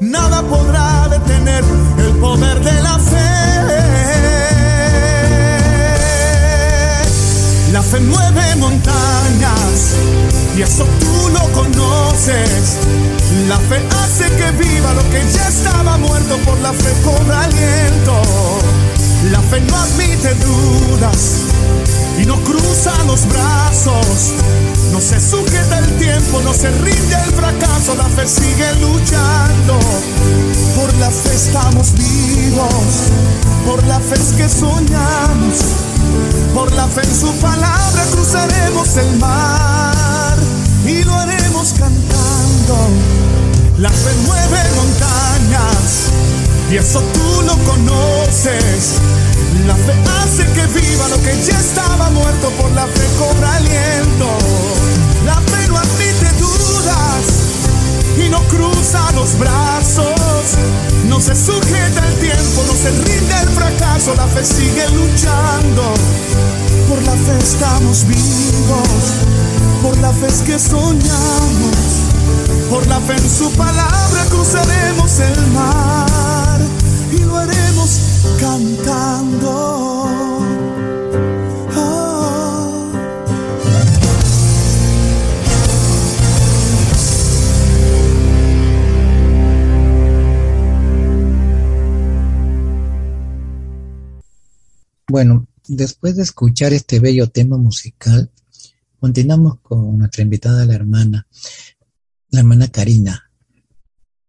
Nada 0.00 0.42
podrá 0.42 1.08
detener 1.08 1.64
el 1.98 2.12
poder 2.16 2.60
de 2.62 2.82
la 2.82 2.98
fe. 2.98 3.16
La 7.72 7.82
fe 7.82 8.00
mueve 8.00 8.56
montañas 8.56 9.94
y 10.56 10.62
eso 10.62 10.84
tú 11.00 11.28
lo 11.30 11.40
conoces. 11.52 12.76
La 13.48 13.58
fe 13.58 13.82
hace 14.02 14.24
que 14.36 14.50
viva 14.52 14.92
lo 14.92 15.02
que 15.10 15.24
ya 15.32 15.48
estaba 15.48 15.96
muerto, 15.96 16.36
por 16.44 16.58
la 16.60 16.72
fe 16.72 16.92
cobra 17.02 17.44
aliento. 17.44 18.22
La 19.30 19.40
fe 19.40 19.60
no 19.62 19.76
admite 19.76 20.34
dudas 20.34 21.45
y 22.20 22.26
no 22.26 22.36
cruza 22.44 22.92
los 23.06 23.26
brazos. 23.28 24.34
No 24.92 25.00
se 25.00 25.20
sujeta 25.20 25.78
el 25.78 25.98
tiempo, 25.98 26.40
no 26.42 26.54
se 26.54 26.70
rinde 26.70 27.16
el 27.24 27.32
fracaso, 27.34 27.94
la 27.96 28.04
fe 28.04 28.26
sigue 28.26 28.72
luchando. 28.80 29.78
Por 30.76 30.94
la 30.94 31.10
fe 31.10 31.34
estamos 31.34 31.92
vivos, 31.92 33.10
por 33.66 33.84
la 33.86 34.00
fe 34.00 34.14
es 34.14 34.32
que 34.36 34.48
soñamos 34.48 35.86
por 36.54 36.72
la 36.72 36.86
fe 36.88 37.02
en 37.02 37.14
su 37.14 37.32
palabra 37.34 38.02
cruzaremos 38.12 38.96
el 38.96 39.18
mar 39.18 40.36
y 40.86 41.02
lo 41.04 41.12
haremos 41.14 41.74
cantando. 41.78 42.76
La 43.78 43.90
fe 43.90 44.10
mueve 44.24 44.60
montañas 44.74 46.10
y 46.70 46.76
eso 46.76 47.02
tú 47.12 47.42
lo 47.42 47.56
conoces. 47.70 48.94
La 49.64 49.74
fe 49.74 49.94
hace 50.20 50.44
que 50.52 50.66
viva 50.66 51.08
lo 51.08 51.20
que 51.22 51.34
ya 51.42 51.58
estaba 51.58 52.10
muerto, 52.10 52.50
por 52.50 52.70
la 52.72 52.86
fe 52.86 53.06
cobra 53.18 53.56
aliento. 53.56 54.28
La 55.24 55.40
fe 55.40 55.68
no 55.68 55.78
admite 55.78 56.30
dudas 56.38 57.46
y 58.24 58.28
no 58.28 58.40
cruza 58.48 59.10
los 59.12 59.38
brazos. 59.38 60.14
No 61.08 61.20
se 61.20 61.34
sujeta 61.34 62.06
el 62.06 62.14
tiempo, 62.16 62.64
no 62.66 62.74
se 62.74 62.90
rinde 62.90 63.34
el 63.42 63.48
fracaso, 63.48 64.14
la 64.14 64.26
fe 64.26 64.44
sigue 64.44 64.88
luchando. 64.90 65.94
Por 66.88 67.02
la 67.02 67.12
fe 67.12 67.38
estamos 67.42 68.06
vivos, 68.06 68.98
por 69.82 69.96
la 69.98 70.12
fe 70.12 70.26
es 70.28 70.42
que 70.42 70.58
soñamos, 70.58 71.76
por 72.70 72.86
la 72.86 73.00
fe 73.00 73.14
en 73.14 73.28
su 73.28 73.50
palabra 73.52 74.24
cruzaremos 74.30 75.18
el 75.18 75.46
mar 75.48 76.25
cantando. 78.38 80.06
Bueno, 95.08 95.46
después 95.66 96.16
de 96.16 96.24
escuchar 96.24 96.72
este 96.72 97.00
bello 97.00 97.28
tema 97.30 97.56
musical, 97.56 98.30
continuamos 99.00 99.60
con 99.60 99.98
nuestra 99.98 100.22
invitada, 100.22 100.66
la 100.66 100.74
hermana, 100.74 101.26
la 102.30 102.40
hermana 102.40 102.68
Karina. 102.68 103.30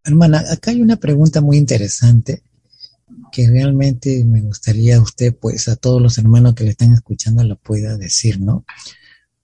Hermana, 0.04 0.44
acá 0.50 0.72
hay 0.72 0.82
una 0.82 0.96
pregunta 0.96 1.42
muy 1.42 1.58
interesante 1.58 2.44
que 3.32 3.50
realmente 3.50 4.24
me 4.26 4.42
gustaría 4.42 5.00
usted, 5.02 5.36
pues 5.36 5.68
a 5.68 5.76
todos 5.76 6.02
los 6.02 6.18
hermanos 6.18 6.56
que 6.56 6.64
le 6.64 6.72
están 6.72 6.94
escuchando, 6.94 7.44
la 7.44 7.56
pueda 7.56 7.98
decir, 7.98 8.40
¿no? 8.42 8.66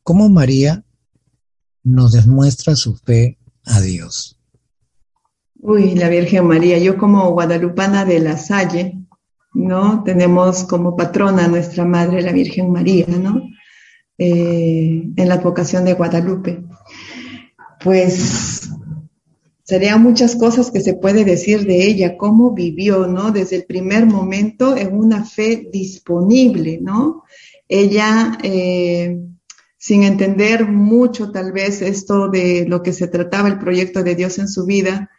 ¿Cómo 0.03 0.29
María 0.29 0.83
nos 1.83 2.13
demuestra 2.13 2.75
su 2.75 2.95
fe 2.95 3.37
a 3.65 3.79
Dios? 3.81 4.39
Uy, 5.59 5.95
la 5.95 6.09
Virgen 6.09 6.47
María, 6.47 6.77
yo 6.77 6.97
como 6.97 7.31
guadalupana 7.31 8.03
de 8.03 8.19
la 8.19 8.37
Salle, 8.37 8.99
¿no? 9.53 10.03
Tenemos 10.03 10.65
como 10.65 10.95
patrona 10.97 11.45
a 11.45 11.47
nuestra 11.47 11.85
Madre, 11.85 12.21
la 12.21 12.33
Virgen 12.33 12.71
María, 12.71 13.05
¿no? 13.07 13.49
Eh, 14.17 15.09
en 15.15 15.29
la 15.29 15.35
advocación 15.35 15.85
de 15.85 15.93
Guadalupe. 15.93 16.65
Pues 17.81 18.69
serían 19.63 20.03
muchas 20.03 20.35
cosas 20.35 20.71
que 20.71 20.81
se 20.81 20.93
puede 20.93 21.23
decir 21.23 21.65
de 21.65 21.87
ella, 21.87 22.17
cómo 22.17 22.53
vivió, 22.53 23.07
¿no? 23.07 23.31
Desde 23.31 23.57
el 23.57 23.65
primer 23.65 24.05
momento 24.05 24.75
en 24.75 24.95
una 24.95 25.25
fe 25.25 25.67
disponible, 25.71 26.79
¿no? 26.81 27.23
Ella, 27.67 28.37
eh, 28.43 29.19
sin 29.77 30.03
entender 30.03 30.67
mucho 30.67 31.31
tal 31.31 31.51
vez 31.51 31.81
esto 31.81 32.29
de 32.29 32.65
lo 32.67 32.83
que 32.83 32.93
se 32.93 33.07
trataba 33.07 33.49
el 33.49 33.59
proyecto 33.59 34.03
de 34.03 34.15
Dios 34.15 34.37
en 34.39 34.47
su 34.47 34.65
vida, 34.65 35.09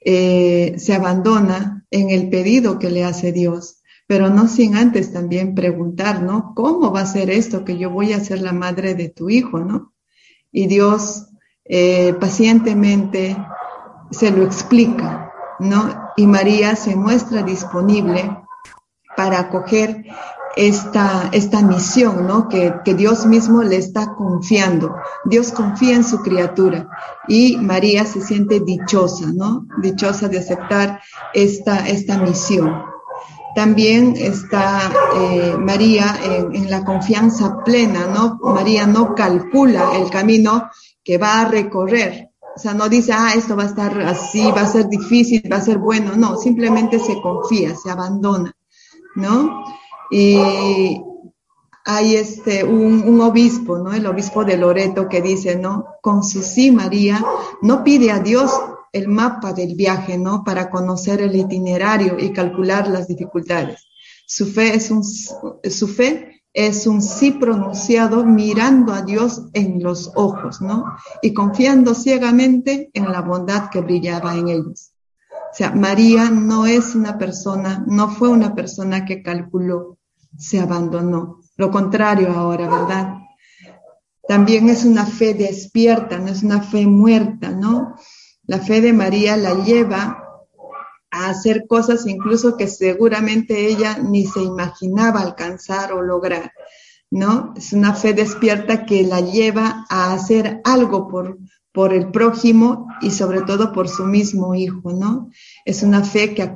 eh, 0.00 0.74
se 0.78 0.94
abandona 0.94 1.86
en 1.90 2.10
el 2.10 2.28
pedido 2.28 2.78
que 2.78 2.90
le 2.90 3.04
hace 3.04 3.32
Dios 3.32 3.82
pero 4.12 4.28
no 4.28 4.46
sin 4.46 4.76
antes 4.76 5.10
también 5.10 5.54
preguntar, 5.54 6.22
¿no? 6.22 6.52
¿Cómo 6.54 6.92
va 6.92 7.00
a 7.00 7.06
ser 7.06 7.30
esto 7.30 7.64
que 7.64 7.78
yo 7.78 7.88
voy 7.88 8.12
a 8.12 8.20
ser 8.20 8.42
la 8.42 8.52
madre 8.52 8.94
de 8.94 9.08
tu 9.08 9.30
hijo, 9.30 9.60
¿no? 9.60 9.94
Y 10.50 10.66
Dios 10.66 11.28
eh, 11.64 12.12
pacientemente 12.20 13.36
se 14.12 14.30
lo 14.30 14.44
explica, 14.44 15.32
¿no? 15.58 16.10
Y 16.16 16.26
María 16.26 16.76
se 16.76 16.94
muestra 16.94 17.42
disponible 17.42 18.38
para 19.16 19.40
acoger 19.40 20.04
esta, 20.56 21.30
esta 21.32 21.62
misión, 21.62 22.26
¿no? 22.26 22.48
Que, 22.48 22.74
que, 22.84 22.94
Dios 22.94 23.26
mismo 23.26 23.62
le 23.62 23.76
está 23.76 24.14
confiando. 24.14 24.94
Dios 25.24 25.52
confía 25.52 25.96
en 25.96 26.04
su 26.04 26.22
criatura 26.22 26.88
y 27.26 27.56
María 27.56 28.04
se 28.04 28.20
siente 28.20 28.60
dichosa, 28.60 29.26
¿no? 29.34 29.66
Dichosa 29.78 30.28
de 30.28 30.38
aceptar 30.38 31.00
esta, 31.32 31.88
esta 31.88 32.18
misión. 32.18 32.92
También 33.54 34.14
está 34.16 34.90
eh, 35.14 35.56
María 35.58 36.16
en, 36.24 36.70
la 36.70 36.84
confianza 36.84 37.62
plena, 37.64 38.06
¿no? 38.06 38.38
María 38.42 38.86
no 38.86 39.14
calcula 39.14 39.96
el 39.96 40.08
camino 40.10 40.70
que 41.04 41.18
va 41.18 41.42
a 41.42 41.48
recorrer. 41.48 42.31
O 42.54 42.58
sea, 42.58 42.74
no 42.74 42.88
dice, 42.88 43.12
ah, 43.12 43.32
esto 43.34 43.56
va 43.56 43.64
a 43.64 43.66
estar 43.66 43.98
así, 44.02 44.42
va 44.50 44.62
a 44.62 44.66
ser 44.66 44.88
difícil, 44.88 45.42
va 45.50 45.56
a 45.56 45.62
ser 45.62 45.78
bueno. 45.78 46.14
No, 46.16 46.36
simplemente 46.36 46.98
se 46.98 47.20
confía, 47.20 47.74
se 47.74 47.90
abandona, 47.90 48.54
¿no? 49.14 49.64
Y 50.10 50.36
hay 51.84 52.16
este, 52.16 52.64
un, 52.64 53.20
obispo, 53.20 53.78
¿no? 53.78 53.92
El 53.92 54.06
obispo 54.06 54.44
de 54.44 54.56
Loreto 54.56 55.08
que 55.08 55.22
dice, 55.22 55.56
¿no? 55.56 55.86
Con 56.00 56.22
su 56.22 56.42
sí, 56.42 56.70
María 56.70 57.24
no 57.62 57.82
pide 57.82 58.10
a 58.10 58.20
Dios 58.20 58.52
el 58.92 59.08
mapa 59.08 59.52
del 59.52 59.74
viaje, 59.74 60.18
¿no? 60.18 60.44
Para 60.44 60.70
conocer 60.70 61.22
el 61.22 61.34
itinerario 61.34 62.18
y 62.18 62.32
calcular 62.32 62.88
las 62.88 63.08
dificultades. 63.08 63.88
Su 64.26 64.46
fe 64.46 64.74
es 64.74 64.90
un, 64.90 65.02
su 65.02 65.88
fe 65.88 66.41
es 66.54 66.86
un 66.86 67.00
sí 67.00 67.32
pronunciado 67.32 68.24
mirando 68.24 68.92
a 68.92 69.02
Dios 69.02 69.42
en 69.54 69.82
los 69.82 70.12
ojos, 70.14 70.60
¿no? 70.60 70.84
Y 71.22 71.32
confiando 71.32 71.94
ciegamente 71.94 72.90
en 72.92 73.10
la 73.10 73.22
bondad 73.22 73.70
que 73.70 73.80
brillaba 73.80 74.34
en 74.36 74.48
ellos. 74.48 74.92
O 75.30 75.54
sea, 75.54 75.70
María 75.70 76.30
no 76.30 76.66
es 76.66 76.94
una 76.94 77.18
persona, 77.18 77.84
no 77.86 78.08
fue 78.08 78.28
una 78.28 78.54
persona 78.54 79.04
que 79.04 79.22
calculó, 79.22 79.98
se 80.36 80.60
abandonó. 80.60 81.40
Lo 81.56 81.70
contrario 81.70 82.32
ahora, 82.32 82.68
¿verdad? 82.68 83.18
También 84.26 84.68
es 84.68 84.84
una 84.84 85.04
fe 85.04 85.34
despierta, 85.34 86.18
no 86.18 86.28
es 86.28 86.42
una 86.42 86.62
fe 86.62 86.86
muerta, 86.86 87.50
¿no? 87.50 87.96
La 88.44 88.58
fe 88.58 88.80
de 88.80 88.92
María 88.92 89.36
la 89.36 89.54
lleva 89.62 90.21
a 91.12 91.28
hacer 91.28 91.66
cosas 91.68 92.06
incluso 92.06 92.56
que 92.56 92.66
seguramente 92.66 93.66
ella 93.66 93.98
ni 93.98 94.26
se 94.26 94.42
imaginaba 94.42 95.20
alcanzar 95.20 95.92
o 95.92 96.02
lograr. 96.02 96.52
¿no? 97.12 97.52
Es 97.56 97.74
una 97.74 97.94
fe 97.94 98.14
despierta 98.14 98.86
que 98.86 99.02
la 99.02 99.20
lleva 99.20 99.84
a 99.90 100.14
hacer 100.14 100.62
algo 100.64 101.08
por, 101.08 101.38
por 101.70 101.92
el 101.92 102.10
prójimo 102.10 102.88
y 103.02 103.10
sobre 103.10 103.42
todo 103.42 103.70
por 103.72 103.86
su 103.88 104.04
mismo 104.04 104.54
hijo, 104.54 104.92
¿no? 104.92 105.28
Es 105.66 105.82
una 105.82 106.04
fe 106.04 106.34
que 106.34 106.50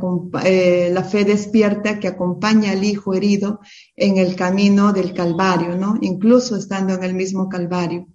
eh, 0.44 0.90
la 0.92 1.04
fe 1.04 1.26
despierta 1.26 2.00
que 2.00 2.08
acompaña 2.08 2.72
al 2.72 2.84
hijo 2.84 3.12
herido 3.12 3.60
en 3.96 4.16
el 4.16 4.34
camino 4.34 4.94
del 4.94 5.12
Calvario, 5.12 5.76
¿no? 5.76 5.98
Incluso 6.00 6.56
estando 6.56 6.94
en 6.94 7.04
el 7.04 7.12
mismo 7.12 7.50
Calvario. 7.50 8.06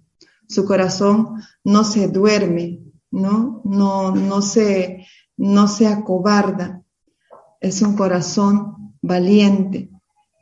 Su 0.48 0.64
corazón 0.64 1.42
no 1.62 1.84
se 1.84 2.08
duerme, 2.08 2.80
¿no? 3.12 3.62
No, 3.64 4.16
no 4.16 4.42
se, 4.42 5.06
no 5.36 5.68
se 5.68 5.86
acobarda. 5.86 6.82
Es 7.60 7.82
un 7.82 7.96
corazón 7.96 8.94
valiente. 9.00 9.90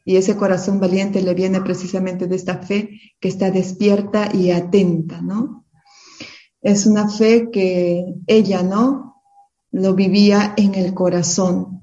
Y 0.05 0.17
ese 0.17 0.37
corazón 0.37 0.81
valiente 0.81 1.23
le 1.23 1.35
viene 1.35 1.61
precisamente 1.61 2.27
de 2.27 2.37
esta 2.37 2.59
fe 2.59 2.99
que 3.21 3.29
está 3.29 3.51
despierta 3.51 4.35
y 4.35 4.51
atenta, 4.51 5.21
¿no? 5.21 5.67
Es 6.63 6.87
una 6.87 7.09
fe 7.09 7.51
que 7.51 8.05
ella, 8.27 8.63
¿no? 8.63 9.11
lo 9.73 9.95
vivía 9.95 10.55
en 10.57 10.75
el 10.75 10.95
corazón. 10.95 11.83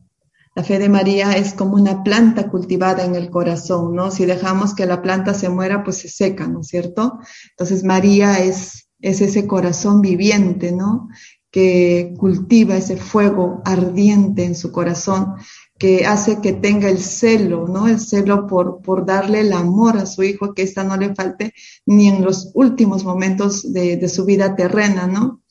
La 0.55 0.63
fe 0.63 0.79
de 0.79 0.89
María 0.89 1.33
es 1.33 1.53
como 1.53 1.75
una 1.75 2.03
planta 2.03 2.49
cultivada 2.49 3.05
en 3.05 3.15
el 3.15 3.29
corazón, 3.29 3.95
¿no? 3.95 4.09
Si 4.09 4.25
dejamos 4.25 4.73
que 4.73 4.87
la 4.87 5.01
planta 5.01 5.33
se 5.33 5.49
muera, 5.49 5.83
pues 5.83 5.97
se 5.97 6.09
seca, 6.09 6.47
¿no 6.47 6.61
es 6.61 6.67
cierto? 6.67 7.19
Entonces 7.51 7.83
María 7.83 8.39
es, 8.39 8.89
es 8.99 9.21
ese 9.21 9.45
corazón 9.45 10.01
viviente, 10.01 10.71
¿no? 10.71 11.09
Que 11.57 12.13
cultiva 12.17 12.77
ese 12.77 12.97
fuego 12.97 13.61
ardiente 13.65 14.43
en 14.43 14.53
su 14.53 14.71
corazón, 14.71 15.33
que 15.79 16.05
hace 16.05 16.39
que 16.39 16.53
tenga 16.53 16.87
el 16.87 16.99
celo, 16.99 17.67
¿no? 17.67 17.87
El 17.87 17.99
celo 17.99 18.45
por, 18.45 18.81
por 18.83 19.07
darle 19.07 19.39
el 19.39 19.53
amor 19.53 19.97
a 19.97 20.05
su 20.05 20.21
hijo, 20.21 20.53
que 20.53 20.61
esta 20.61 20.83
no 20.83 20.97
le 20.97 21.15
falte 21.15 21.53
ni 21.85 22.09
en 22.09 22.23
los 22.23 22.51
últimos 22.53 23.03
momentos 23.03 23.73
de, 23.73 23.97
de 23.97 24.09
su 24.09 24.23
vida 24.25 24.55
terrena, 24.55 25.07
¿no? 25.07 25.41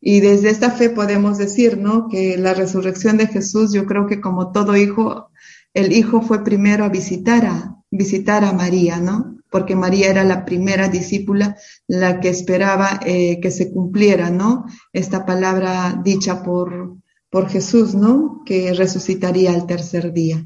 Y 0.00 0.20
desde 0.20 0.48
esta 0.48 0.70
fe 0.70 0.88
podemos 0.88 1.36
decir, 1.36 1.76
¿no? 1.76 2.08
Que 2.08 2.38
la 2.38 2.54
resurrección 2.54 3.18
de 3.18 3.26
Jesús, 3.26 3.72
yo 3.74 3.84
creo 3.84 4.06
que 4.06 4.20
como 4.20 4.52
todo 4.52 4.76
hijo, 4.76 5.28
el 5.74 5.92
hijo 5.92 6.22
fue 6.22 6.42
primero 6.42 6.84
a 6.84 6.88
visitar 6.88 7.44
a, 7.44 7.76
visitar 7.90 8.44
a 8.44 8.52
María, 8.52 8.98
¿no? 8.98 9.39
Porque 9.50 9.74
María 9.76 10.10
era 10.10 10.24
la 10.24 10.44
primera 10.44 10.88
discípula, 10.88 11.56
la 11.86 12.20
que 12.20 12.28
esperaba 12.28 13.00
eh, 13.04 13.40
que 13.40 13.50
se 13.50 13.70
cumpliera, 13.70 14.30
¿no? 14.30 14.64
Esta 14.92 15.26
palabra 15.26 16.00
dicha 16.02 16.42
por, 16.42 16.96
por 17.30 17.48
Jesús, 17.48 17.94
¿no? 17.94 18.42
Que 18.46 18.72
resucitaría 18.72 19.52
al 19.52 19.66
tercer 19.66 20.12
día. 20.12 20.44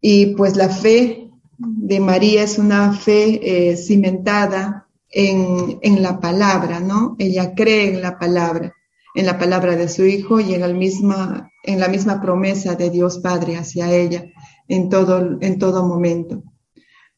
Y 0.00 0.34
pues 0.36 0.56
la 0.56 0.68
fe 0.68 1.30
de 1.58 2.00
María 2.00 2.44
es 2.44 2.58
una 2.58 2.92
fe 2.92 3.70
eh, 3.70 3.76
cimentada 3.76 4.88
en, 5.10 6.02
la 6.02 6.20
palabra, 6.20 6.80
¿no? 6.80 7.16
Ella 7.18 7.54
cree 7.54 7.94
en 7.94 8.02
la 8.02 8.18
palabra, 8.18 8.74
en 9.14 9.26
la 9.26 9.38
palabra 9.38 9.76
de 9.76 9.88
su 9.88 10.04
Hijo 10.04 10.40
y 10.40 10.54
en, 10.54 10.62
el 10.62 10.74
misma, 10.74 11.50
en 11.64 11.80
la 11.80 11.88
misma 11.88 12.20
promesa 12.20 12.74
de 12.74 12.90
Dios 12.90 13.18
Padre 13.18 13.56
hacia 13.56 13.92
ella 13.92 14.24
en 14.68 14.88
todo, 14.88 15.38
en 15.40 15.58
todo 15.58 15.86
momento. 15.86 16.42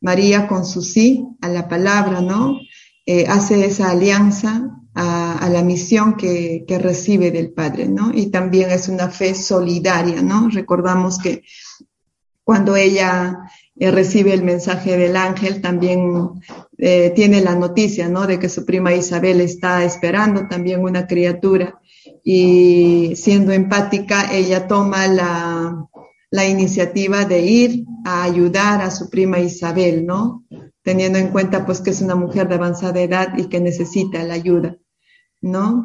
María 0.00 0.48
con 0.48 0.64
su 0.64 0.82
sí 0.82 1.26
a 1.40 1.48
la 1.48 1.68
palabra, 1.68 2.20
¿no? 2.20 2.58
Eh, 3.06 3.26
hace 3.28 3.64
esa 3.64 3.90
alianza 3.90 4.76
a, 4.94 5.48
la 5.50 5.62
misión 5.62 6.16
que, 6.16 6.64
que, 6.66 6.78
recibe 6.78 7.30
del 7.30 7.52
Padre, 7.52 7.88
¿no? 7.88 8.10
Y 8.12 8.26
también 8.26 8.70
es 8.70 8.88
una 8.88 9.08
fe 9.08 9.34
solidaria, 9.34 10.22
¿no? 10.22 10.48
Recordamos 10.48 11.18
que 11.18 11.42
cuando 12.44 12.76
ella 12.76 13.38
eh, 13.76 13.90
recibe 13.90 14.34
el 14.34 14.42
mensaje 14.42 14.96
del 14.96 15.16
ángel, 15.16 15.60
también 15.60 16.30
eh, 16.78 17.12
tiene 17.14 17.40
la 17.40 17.54
noticia, 17.54 18.08
¿no? 18.08 18.26
De 18.26 18.38
que 18.38 18.48
su 18.48 18.66
prima 18.66 18.92
Isabel 18.92 19.40
está 19.40 19.84
esperando 19.84 20.48
también 20.48 20.82
una 20.82 21.06
criatura 21.06 21.80
y 22.22 23.14
siendo 23.16 23.52
empática, 23.52 24.34
ella 24.34 24.66
toma 24.66 25.06
la, 25.06 25.86
la 26.30 26.46
iniciativa 26.46 27.24
de 27.24 27.40
ir 27.40 27.84
a 28.04 28.22
ayudar 28.22 28.82
a 28.82 28.90
su 28.90 29.10
prima 29.10 29.40
Isabel, 29.40 30.06
¿no? 30.06 30.44
Teniendo 30.82 31.18
en 31.18 31.28
cuenta 31.28 31.66
pues 31.66 31.80
que 31.80 31.90
es 31.90 32.00
una 32.00 32.14
mujer 32.14 32.48
de 32.48 32.54
avanzada 32.54 33.00
edad 33.00 33.36
y 33.36 33.48
que 33.48 33.60
necesita 33.60 34.22
la 34.22 34.34
ayuda, 34.34 34.76
¿no? 35.40 35.84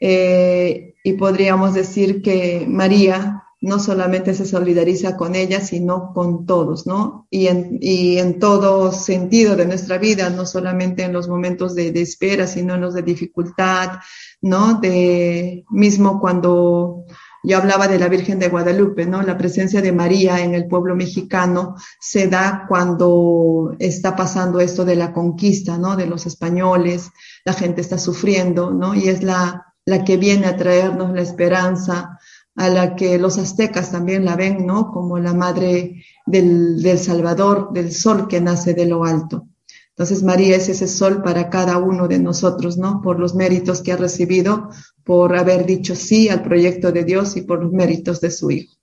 Eh, 0.00 0.94
y 1.04 1.12
podríamos 1.14 1.74
decir 1.74 2.22
que 2.22 2.64
María 2.68 3.42
no 3.60 3.78
solamente 3.78 4.34
se 4.34 4.44
solidariza 4.44 5.16
con 5.16 5.36
ella, 5.36 5.60
sino 5.60 6.12
con 6.12 6.46
todos, 6.46 6.86
¿no? 6.86 7.28
Y 7.30 7.46
en, 7.46 7.78
y 7.80 8.18
en 8.18 8.40
todo 8.40 8.90
sentido 8.90 9.54
de 9.54 9.66
nuestra 9.66 9.98
vida, 9.98 10.30
no 10.30 10.46
solamente 10.46 11.04
en 11.04 11.12
los 11.12 11.28
momentos 11.28 11.76
de, 11.76 11.92
de, 11.92 12.02
espera, 12.02 12.48
sino 12.48 12.74
en 12.74 12.80
los 12.80 12.94
de 12.94 13.02
dificultad, 13.02 14.00
¿no? 14.40 14.80
De 14.80 15.64
mismo 15.70 16.20
cuando 16.20 17.04
yo 17.42 17.58
hablaba 17.58 17.88
de 17.88 17.98
la 17.98 18.08
Virgen 18.08 18.38
de 18.38 18.48
Guadalupe, 18.48 19.04
¿no? 19.06 19.22
La 19.22 19.36
presencia 19.36 19.82
de 19.82 19.92
María 19.92 20.40
en 20.40 20.54
el 20.54 20.68
pueblo 20.68 20.94
mexicano 20.94 21.74
se 22.00 22.28
da 22.28 22.66
cuando 22.68 23.74
está 23.78 24.14
pasando 24.14 24.60
esto 24.60 24.84
de 24.84 24.96
la 24.96 25.12
conquista, 25.12 25.76
¿no? 25.76 25.96
De 25.96 26.06
los 26.06 26.26
españoles, 26.26 27.10
la 27.44 27.52
gente 27.52 27.80
está 27.80 27.98
sufriendo, 27.98 28.70
¿no? 28.70 28.94
Y 28.94 29.08
es 29.08 29.22
la, 29.22 29.74
la 29.84 30.04
que 30.04 30.16
viene 30.16 30.46
a 30.46 30.56
traernos 30.56 31.12
la 31.12 31.22
esperanza, 31.22 32.18
a 32.54 32.68
la 32.68 32.94
que 32.94 33.18
los 33.18 33.38
aztecas 33.38 33.90
también 33.90 34.24
la 34.24 34.36
ven, 34.36 34.64
¿no? 34.64 34.92
Como 34.92 35.18
la 35.18 35.34
madre 35.34 36.04
del, 36.26 36.80
del, 36.80 36.98
Salvador, 36.98 37.72
del 37.72 37.92
sol 37.92 38.28
que 38.28 38.40
nace 38.40 38.74
de 38.74 38.86
lo 38.86 39.04
alto. 39.04 39.48
Entonces 39.96 40.22
María 40.22 40.56
es 40.56 40.68
ese 40.68 40.88
sol 40.88 41.22
para 41.22 41.50
cada 41.50 41.76
uno 41.76 42.08
de 42.08 42.18
nosotros, 42.18 42.78
¿no? 42.78 43.02
Por 43.02 43.20
los 43.20 43.34
méritos 43.34 43.82
que 43.82 43.92
ha 43.92 43.96
recibido, 43.96 44.70
por 45.04 45.36
haber 45.36 45.66
dicho 45.66 45.94
sí 45.94 46.30
al 46.30 46.42
proyecto 46.42 46.92
de 46.92 47.04
Dios 47.04 47.36
y 47.36 47.42
por 47.42 47.62
los 47.62 47.72
méritos 47.72 48.20
de 48.20 48.30
su 48.30 48.50
Hijo. 48.50 48.74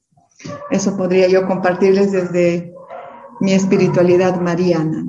Eso 0.70 0.96
podría 0.96 1.28
yo 1.28 1.48
compartirles 1.48 2.12
desde 2.12 2.74
mi 3.42 3.54
espiritualidad 3.54 4.40
mariana. 4.40 5.06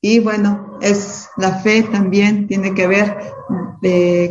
Y 0.00 0.18
bueno, 0.18 0.78
es 0.80 1.28
la 1.36 1.58
fe 1.60 1.82
también 1.82 2.48
tiene 2.48 2.74
que 2.74 2.86
ver 2.86 3.16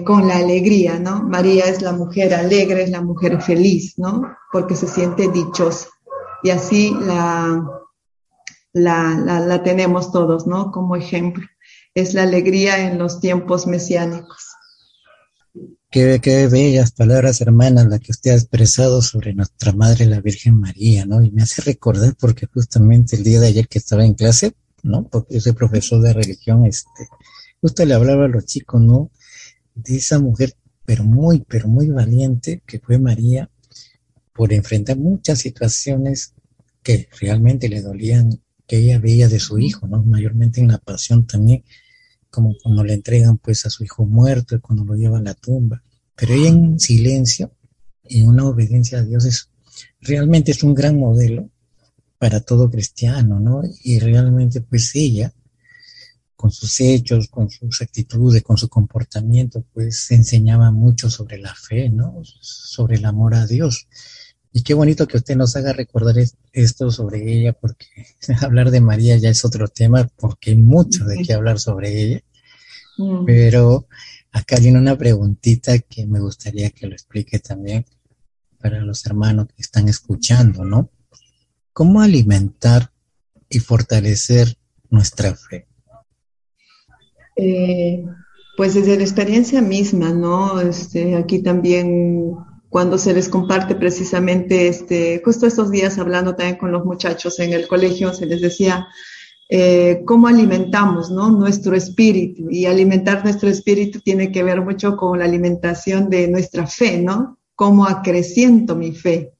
con 0.03 0.27
la 0.27 0.37
alegría, 0.37 0.99
¿no? 0.99 1.23
María 1.23 1.65
es 1.65 1.81
la 1.81 1.91
mujer 1.91 2.33
alegre, 2.33 2.83
es 2.83 2.89
la 2.89 3.01
mujer 3.01 3.41
feliz, 3.41 3.93
¿no? 3.97 4.35
Porque 4.51 4.75
se 4.75 4.87
siente 4.87 5.29
dichosa. 5.29 5.89
Y 6.43 6.49
así 6.49 6.93
la, 7.01 7.80
la, 8.73 9.15
la, 9.47 9.63
tenemos 9.63 10.11
todos, 10.11 10.47
¿no? 10.47 10.71
Como 10.71 10.95
ejemplo. 10.95 11.45
Es 11.93 12.13
la 12.13 12.23
alegría 12.23 12.87
en 12.87 12.97
los 12.97 13.19
tiempos 13.19 13.67
mesiánicos. 13.67 14.47
Qué, 15.89 16.19
qué 16.21 16.47
bellas 16.47 16.93
palabras, 16.93 17.41
hermanas, 17.41 17.87
las 17.87 17.99
que 17.99 18.13
usted 18.13 18.31
ha 18.31 18.35
expresado 18.35 19.01
sobre 19.01 19.33
nuestra 19.33 19.73
Madre, 19.73 20.05
la 20.05 20.21
Virgen 20.21 20.57
María, 20.57 21.05
¿no? 21.05 21.21
Y 21.21 21.31
me 21.31 21.43
hace 21.43 21.61
recordar 21.61 22.15
porque 22.17 22.47
justamente 22.47 23.17
el 23.17 23.23
día 23.23 23.41
de 23.41 23.47
ayer 23.47 23.67
que 23.67 23.79
estaba 23.79 24.05
en 24.05 24.13
clase, 24.13 24.53
¿no? 24.83 25.03
Porque 25.07 25.33
yo 25.33 25.41
soy 25.41 25.51
profesor 25.51 26.01
de 26.01 26.13
religión, 26.13 26.65
este, 26.65 27.09
justo 27.59 27.85
le 27.85 27.93
hablaba 27.93 28.25
a 28.25 28.29
los 28.29 28.45
chicos, 28.45 28.81
¿no? 28.81 29.11
De 29.75 29.97
esa 29.97 30.17
mujer, 30.17 30.55
pero 30.85 31.03
muy, 31.03 31.43
pero 31.45 31.67
muy 31.67 31.89
valiente, 31.89 32.63
que 32.65 32.79
fue 32.79 32.97
María, 32.97 33.49
por 34.33 34.53
enfrentar 34.53 34.97
muchas 34.97 35.39
situaciones 35.39 36.33
que 36.83 37.09
realmente 37.19 37.69
le 37.69 37.81
dolían, 37.81 38.41
que 38.71 38.77
ella 38.77 38.99
veía 38.99 39.27
de 39.27 39.41
su 39.41 39.59
hijo, 39.59 39.85
¿no? 39.85 40.01
Mayormente 40.01 40.61
en 40.61 40.69
la 40.69 40.77
pasión 40.77 41.27
también, 41.27 41.61
como 42.29 42.55
cuando 42.63 42.85
le 42.85 42.93
entregan 42.93 43.37
pues 43.37 43.65
a 43.65 43.69
su 43.69 43.83
hijo 43.83 44.05
muerto, 44.05 44.61
cuando 44.61 44.85
lo 44.85 44.95
llevan 44.95 45.27
a 45.27 45.31
la 45.31 45.33
tumba. 45.33 45.83
Pero 46.15 46.35
ella 46.35 46.47
en 46.47 46.79
silencio, 46.79 47.51
en 48.05 48.29
una 48.29 48.45
obediencia 48.45 48.99
a 48.99 49.03
Dios, 49.03 49.25
es, 49.25 49.49
realmente 49.99 50.51
es 50.51 50.63
un 50.63 50.73
gran 50.73 50.97
modelo 50.97 51.49
para 52.17 52.39
todo 52.39 52.71
cristiano, 52.71 53.41
¿no? 53.41 53.61
Y 53.83 53.99
realmente 53.99 54.61
pues 54.61 54.95
ella, 54.95 55.33
con 56.37 56.49
sus 56.49 56.79
hechos, 56.79 57.27
con 57.27 57.49
sus 57.49 57.81
actitudes, 57.81 58.41
con 58.41 58.55
su 58.55 58.69
comportamiento, 58.69 59.65
pues 59.73 60.09
enseñaba 60.11 60.71
mucho 60.71 61.09
sobre 61.09 61.39
la 61.39 61.53
fe, 61.53 61.89
¿no? 61.89 62.21
Sobre 62.23 62.95
el 62.95 63.03
amor 63.03 63.35
a 63.35 63.45
Dios. 63.45 63.89
Y 64.53 64.63
qué 64.63 64.73
bonito 64.73 65.07
que 65.07 65.17
usted 65.17 65.35
nos 65.35 65.55
haga 65.55 65.71
recordar 65.71 66.15
esto 66.51 66.91
sobre 66.91 67.31
ella, 67.31 67.53
porque 67.53 67.87
hablar 68.41 68.71
de 68.71 68.81
María 68.81 69.17
ya 69.17 69.29
es 69.29 69.45
otro 69.45 69.67
tema, 69.67 70.09
porque 70.17 70.51
hay 70.51 70.57
mucho 70.57 71.05
de 71.05 71.23
qué 71.23 71.33
hablar 71.33 71.59
sobre 71.59 72.01
ella. 72.01 72.21
Mm. 72.97 73.25
Pero 73.25 73.87
acá 74.31 74.57
viene 74.59 74.79
una 74.79 74.97
preguntita 74.97 75.79
que 75.79 76.05
me 76.05 76.19
gustaría 76.19 76.69
que 76.71 76.87
lo 76.87 76.93
explique 76.93 77.39
también 77.39 77.85
para 78.59 78.81
los 78.81 79.05
hermanos 79.05 79.47
que 79.47 79.61
están 79.61 79.87
escuchando, 79.87 80.65
¿no? 80.65 80.89
¿Cómo 81.73 82.01
alimentar 82.01 82.91
y 83.49 83.59
fortalecer 83.59 84.57
nuestra 84.89 85.35
fe? 85.35 85.67
Eh, 87.37 88.05
pues 88.57 88.73
desde 88.73 88.97
la 88.97 89.03
experiencia 89.03 89.61
misma, 89.61 90.11
¿no? 90.11 90.59
Este, 90.59 91.15
aquí 91.15 91.41
también 91.41 92.35
cuando 92.71 92.97
se 92.97 93.13
les 93.13 93.27
comparte 93.27 93.75
precisamente, 93.75 94.69
este, 94.69 95.21
justo 95.25 95.45
estos 95.45 95.71
días 95.71 95.99
hablando 95.99 96.35
también 96.35 96.57
con 96.57 96.71
los 96.71 96.85
muchachos 96.85 97.37
en 97.39 97.51
el 97.51 97.67
colegio, 97.67 98.13
se 98.13 98.25
les 98.25 98.39
decía, 98.39 98.87
eh, 99.49 100.03
cómo 100.05 100.29
alimentamos 100.29 101.11
¿no? 101.11 101.31
nuestro 101.31 101.75
espíritu. 101.75 102.49
Y 102.49 102.67
alimentar 102.67 103.25
nuestro 103.25 103.49
espíritu 103.49 103.99
tiene 103.99 104.31
que 104.31 104.41
ver 104.43 104.61
mucho 104.61 104.95
con 104.95 105.19
la 105.19 105.25
alimentación 105.25 106.09
de 106.09 106.29
nuestra 106.29 106.65
fe, 106.65 106.97
¿no? 106.97 107.39
Cómo 107.55 107.85
acreciento 107.85 108.73
mi 108.77 108.93
fe. 108.93 109.33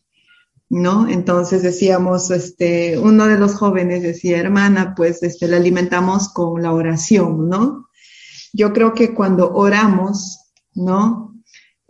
¿No? 0.67 1.07
Entonces 1.07 1.63
decíamos, 1.63 2.31
este, 2.31 2.99
uno 2.99 3.27
de 3.27 3.39
los 3.39 3.55
jóvenes 3.55 4.03
decía, 4.03 4.39
hermana, 4.39 4.93
pues 4.93 5.23
este, 5.23 5.47
la 5.47 5.55
alimentamos 5.55 6.27
con 6.33 6.61
la 6.61 6.73
oración, 6.73 7.47
¿no? 7.47 7.87
Yo 8.51 8.73
creo 8.73 8.93
que 8.93 9.13
cuando 9.13 9.53
oramos, 9.53 10.51
¿no? 10.75 11.30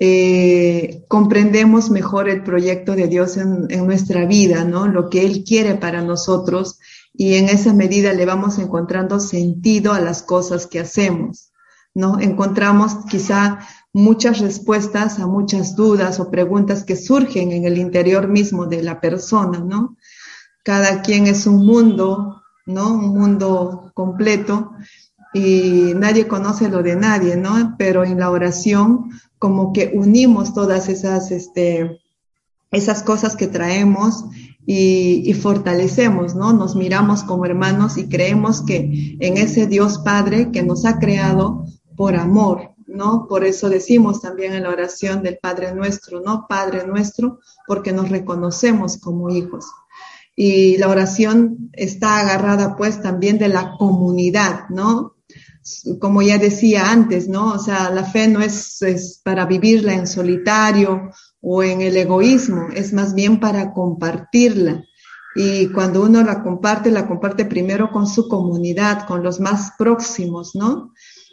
Eh, 0.04 1.06
comprendemos 1.08 1.92
mejor 1.92 2.28
el 2.28 2.42
proyecto 2.42 2.96
de 2.96 3.08
Dios 3.08 3.38
en, 3.38 3.68
en, 3.70 3.86
nuestra 3.86 4.26
vida, 4.26 4.64
¿no? 4.64 4.88
Lo 4.88 5.12
que 5.12 5.24
Él 5.24 5.44
quiere 5.44 5.76
para 5.76 6.02
nosotros 6.02 6.80
y 7.14 7.36
en 7.36 7.50
esa 7.50 7.72
medida 7.72 8.12
le 8.12 8.26
vamos 8.26 8.58
encontrando 8.58 9.20
sentido 9.20 9.94
a 9.94 10.00
las 10.00 10.24
cosas 10.24 10.66
que 10.66 10.80
hacemos, 10.80 11.52
¿no? 11.94 12.20
Encontramos 12.20 13.06
quizá 13.12 13.60
muchas 13.94 14.40
respuestas 14.40 15.20
a 15.20 15.28
muchas 15.28 15.76
dudas 15.76 16.20
o 16.20 16.32
preguntas 16.32 16.84
que 16.84 16.96
surgen 16.96 17.52
en 17.52 17.66
el 17.66 17.78
interior 17.78 18.28
mismo 18.28 18.66
de 18.66 18.82
la 18.82 19.02
persona, 19.02 19.60
¿no? 19.60 19.98
Cada 20.64 21.04
quien 21.04 21.28
es 21.28 21.46
un 21.46 21.64
mundo, 21.64 22.42
¿no? 22.66 22.92
Un 22.92 23.14
mundo 23.14 23.92
completo 23.94 24.72
y 25.34 25.94
nadie 25.96 26.28
conoce 26.28 26.70
lo 26.70 26.84
de 26.84 26.96
nadie, 26.96 27.38
¿no? 27.38 27.76
Pero 27.78 28.04
en 28.04 28.20
la 28.20 28.30
oración 28.30 29.12
como 29.40 29.74
que 29.74 29.92
unimos 29.94 30.54
todas 30.54 30.90
esas, 30.90 31.32
este, 31.32 32.00
esas 32.70 33.02
cosas 33.04 33.36
que 33.36 33.48
traemos 33.48 34.26
y, 34.66 35.24
y, 35.26 35.34
fortalecemos, 35.34 36.36
¿no? 36.36 36.54
Nos 36.54 36.76
miramos 36.76 37.24
como 37.24 37.46
hermanos 37.46 37.98
y 37.98 38.08
creemos 38.08 38.62
que 38.62 39.18
en 39.20 39.38
ese 39.38 39.66
Dios 39.66 40.00
Padre 40.00 40.52
que 40.52 40.64
nos 40.64 40.86
ha 40.86 41.00
creado 41.00 41.66
por 41.96 42.16
amor, 42.16 42.72
¿no? 42.88 43.26
Por 43.28 43.44
eso 43.44 43.70
decimos 43.70 44.22
también 44.22 44.54
en 44.54 44.64
la 44.64 44.70
oración 44.70 45.24
del 45.24 45.40
Padre 45.42 45.74
nuestro, 45.74 46.22
¿no? 46.22 46.46
Padre 46.48 46.86
nuestro, 46.86 47.40
porque 47.68 47.94
nos 47.94 48.10
reconocemos 48.10 48.98
como 48.98 49.30
hijos. 49.30 49.66
Y 50.36 50.78
la 50.78 50.88
oración 50.88 51.70
está 51.74 52.20
agarrada 52.20 52.76
pues 52.76 53.02
también 53.02 53.38
de 53.38 53.50
la 53.50 53.76
comunidad, 53.78 54.70
¿no? 54.70 55.16
Como 56.00 56.22
ya 56.22 56.38
decía 56.38 56.92
antes, 56.92 57.28
¿no? 57.28 57.54
O 57.54 57.60
sea, 57.60 57.90
la 57.92 58.04
fe 58.04 58.28
no 58.28 58.42
es, 58.42 59.22
para 59.24 59.46
vivirla 59.46 59.94
en 59.94 60.08
solitario 60.08 61.12
o 61.42 61.64
en 61.64 61.82
el 61.82 61.98
egoísmo, 61.98 62.68
es 62.74 62.94
más 62.94 63.14
bien 63.14 63.40
para 63.40 63.74
compartirla. 63.74 64.84
Y 65.36 65.68
cuando 65.68 66.04
uno 66.04 66.24
la 66.24 66.44
comparte, 66.44 66.92
la 66.92 67.08
comparte 67.08 67.46
primero 67.46 67.90
con 67.92 68.08
su 68.08 68.28
comunidad, 68.28 69.08
con 69.08 69.24
los 69.24 69.40
más 69.40 69.72
próximos, 69.78 70.56
¿no? 70.56 70.92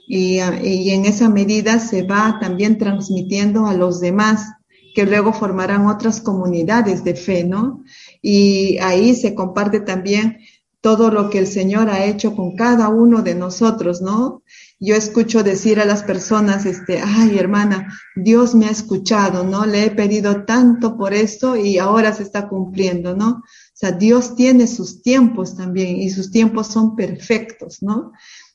y, 0.09 0.39
y, 0.63 0.91
en 0.91 1.05
esa 1.05 1.29
medida 1.29 1.79
se 1.79 2.03
va 2.03 2.39
también 2.41 2.79
transmitiendo 2.79 3.67
a 3.67 3.75
los 3.75 4.01
demás, 4.01 4.53
que 4.95 5.05
luego 5.05 5.35
formarán 5.35 5.87
otras 5.87 6.21
comunidades 6.21 7.05
de 7.05 7.15
fe, 7.15 7.45
¿no? 7.45 7.85
Y 8.23 8.79
ahí 8.79 9.15
se 9.15 9.35
comparte 9.35 9.81
también 9.81 10.39
todo 10.81 11.11
lo 11.11 11.29
que 11.29 11.39
el 11.39 11.47
Señor 11.47 11.91
ha 11.91 12.05
hecho 12.05 12.37
con 12.37 12.55
cada 12.55 12.89
uno 12.89 13.23
de 13.23 13.35
nosotros, 13.35 14.01
¿no? 14.01 14.43
Yo 14.79 14.95
escucho 14.95 15.43
decir 15.43 15.81
a 15.81 15.85
las 15.85 16.05
personas, 16.05 16.65
este, 16.67 17.01
ay 17.01 17.37
hermana, 17.37 17.93
Dios 18.15 18.55
me 18.55 18.67
ha 18.67 18.71
escuchado, 18.71 19.43
¿no? 19.43 19.67
Le 19.67 19.87
he 19.87 19.91
pedido 19.91 20.45
tanto 20.45 20.97
por 20.97 21.15
esto 21.15 21.57
y 21.57 21.79
ahora 21.79 22.13
se 22.13 22.23
está 22.23 22.49
cumpliendo, 22.49 23.17
¿no? 23.17 23.29
O 23.29 23.75
sea, 23.75 23.93
Dios 23.93 24.37
tiene 24.37 24.67
sus 24.69 25.03
tiempos 25.03 25.57
también 25.57 25.97
y 25.97 26.11
sus 26.11 26.31
tiempos 26.31 26.69
son 26.69 26.95
perfectos, 26.95 27.79
¿no? 27.83 28.13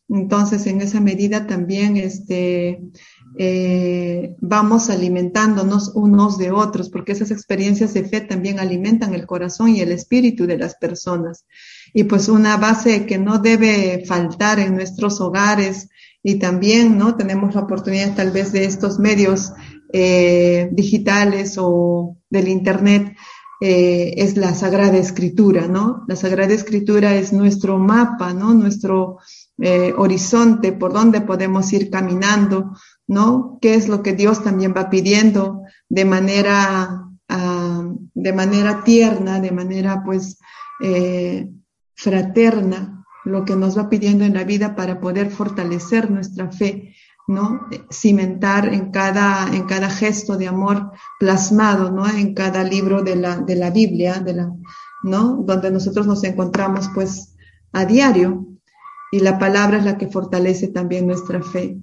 Entonces, 0.08 0.66
en 0.68 0.82
esa 0.82 1.00
medida 1.00 1.48
también 1.48 1.98
este, 1.98 2.82
eh, 3.38 4.36
vamos 4.40 4.90
alimentándonos 4.90 5.92
unos 5.96 6.38
de 6.38 6.52
otros, 6.52 6.90
porque 6.90 7.14
esas 7.14 7.32
experiencias 7.32 7.94
de 7.94 8.04
fe 8.04 8.22
también 8.22 8.60
alimentan 8.60 9.14
el 9.14 9.26
corazón 9.26 9.70
y 9.70 9.82
el 9.82 9.92
espíritu 9.92 10.46
de 10.46 10.58
las 10.58 10.76
personas. 10.76 11.46
Y 11.94 12.06
pues 12.06 12.28
una 12.28 12.58
base 12.58 13.06
que 13.06 13.18
no 13.18 13.38
debe 13.38 14.04
faltar 14.06 14.60
en 14.60 14.76
nuestros 14.76 15.22
hogares 15.22 15.90
y 16.24 16.36
también, 16.36 16.98
¿no? 16.98 17.16
Tenemos 17.16 17.54
la 17.54 17.62
oportunidad 17.62 18.16
tal 18.16 18.32
vez 18.32 18.52
de 18.52 18.66
estos 18.66 19.00
medios 19.00 19.54
eh, 19.92 20.70
digitales 20.72 21.56
o 21.58 22.18
del 22.30 22.48
Internet, 22.48 23.16
eh, 23.66 24.16
es 24.18 24.36
la 24.36 24.54
Sagrada 24.56 24.98
Escritura, 24.98 25.68
¿no? 25.68 26.04
La 26.08 26.18
Sagrada 26.18 26.54
Escritura 26.54 27.16
es 27.16 27.32
nuestro 27.32 27.78
mapa, 27.78 28.34
¿no? 28.34 28.54
Nuestro 28.54 29.20
eh, 29.58 29.94
horizonte 29.96 30.74
por 30.74 30.92
donde 30.92 31.22
podemos 31.22 31.72
ir 31.72 31.90
caminando, 31.90 32.72
¿no? 33.08 33.60
¿Qué 33.62 33.76
es 33.76 33.88
lo 33.88 34.04
que 34.04 34.14
Dios 34.14 34.44
también 34.44 34.74
va 34.76 34.90
pidiendo 34.90 35.62
de 35.88 36.06
manera, 36.06 37.08
uh, 37.30 37.98
de 38.14 38.34
manera 38.34 38.84
tierna, 38.84 39.40
de 39.40 39.52
manera 39.52 40.02
pues 40.04 40.40
eh, 40.84 41.48
fraterna, 42.04 43.06
lo 43.24 43.46
que 43.46 43.56
nos 43.56 43.78
va 43.78 43.90
pidiendo 43.90 44.26
en 44.26 44.34
la 44.34 44.44
vida 44.44 44.76
para 44.76 45.00
poder 45.00 45.32
fortalecer 45.32 46.12
nuestra 46.12 46.52
fe, 46.52 46.94
¿no? 47.28 47.68
Cimentar 47.90 48.74
en 48.74 48.92
cada, 48.92 49.48
en 49.56 49.64
cada 49.64 49.90
gesto 49.90 50.36
de 50.36 50.50
amor 50.50 50.92
plasmado, 51.20 51.90
¿no? 51.90 52.06
En 52.06 52.34
cada 52.34 52.66
libro 52.66 53.02
de 53.02 53.16
la, 53.16 53.38
de 53.38 53.56
la 53.56 53.70
Biblia, 53.70 54.20
de 54.20 54.34
la, 54.34 54.52
¿no? 55.04 55.38
Donde 55.46 55.72
nosotros 55.72 56.06
nos 56.06 56.24
encontramos 56.26 56.90
pues 56.94 57.36
a 57.72 57.86
diario, 57.86 58.46
y 59.14 59.20
la 59.20 59.38
palabra 59.38 59.78
es 59.78 59.86
la 59.86 59.98
que 59.98 60.08
fortalece 60.08 60.70
también 60.70 61.06
nuestra 61.06 61.42
fe. 61.42 61.78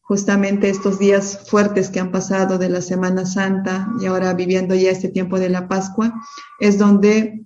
Justamente 0.00 0.70
estos 0.70 0.98
días 0.98 1.46
fuertes 1.48 1.90
que 1.90 2.00
han 2.00 2.10
pasado 2.10 2.56
de 2.56 2.70
la 2.70 2.80
Semana 2.80 3.26
Santa 3.26 3.86
y 4.00 4.06
ahora 4.06 4.32
viviendo 4.32 4.74
ya 4.74 4.90
este 4.90 5.10
tiempo 5.10 5.38
de 5.38 5.50
la 5.50 5.68
Pascua, 5.68 6.12
es 6.58 6.78
donde 6.78 7.44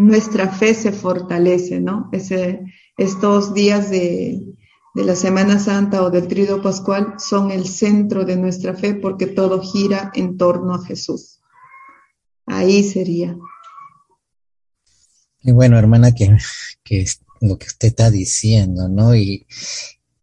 nuestra 0.00 0.48
fe 0.48 0.74
se 0.74 0.92
fortalece, 0.92 1.80
¿no? 1.80 2.08
Ese, 2.12 2.64
estos 2.96 3.52
días 3.52 3.90
de, 3.90 4.40
de 4.94 5.04
la 5.04 5.14
Semana 5.14 5.58
Santa 5.58 6.02
o 6.02 6.10
del 6.10 6.26
Trido 6.26 6.62
Pascual 6.62 7.14
son 7.18 7.50
el 7.50 7.66
centro 7.66 8.24
de 8.24 8.36
nuestra 8.36 8.74
fe 8.74 8.94
porque 8.94 9.26
todo 9.26 9.60
gira 9.60 10.10
en 10.14 10.38
torno 10.38 10.74
a 10.74 10.84
Jesús. 10.84 11.40
Ahí 12.46 12.82
sería. 12.82 13.36
Y 15.42 15.52
bueno, 15.52 15.78
hermana, 15.78 16.14
que, 16.14 16.36
que 16.82 17.06
lo 17.40 17.58
que 17.58 17.66
usted 17.66 17.88
está 17.88 18.10
diciendo, 18.10 18.88
¿no? 18.88 19.14
Y, 19.14 19.46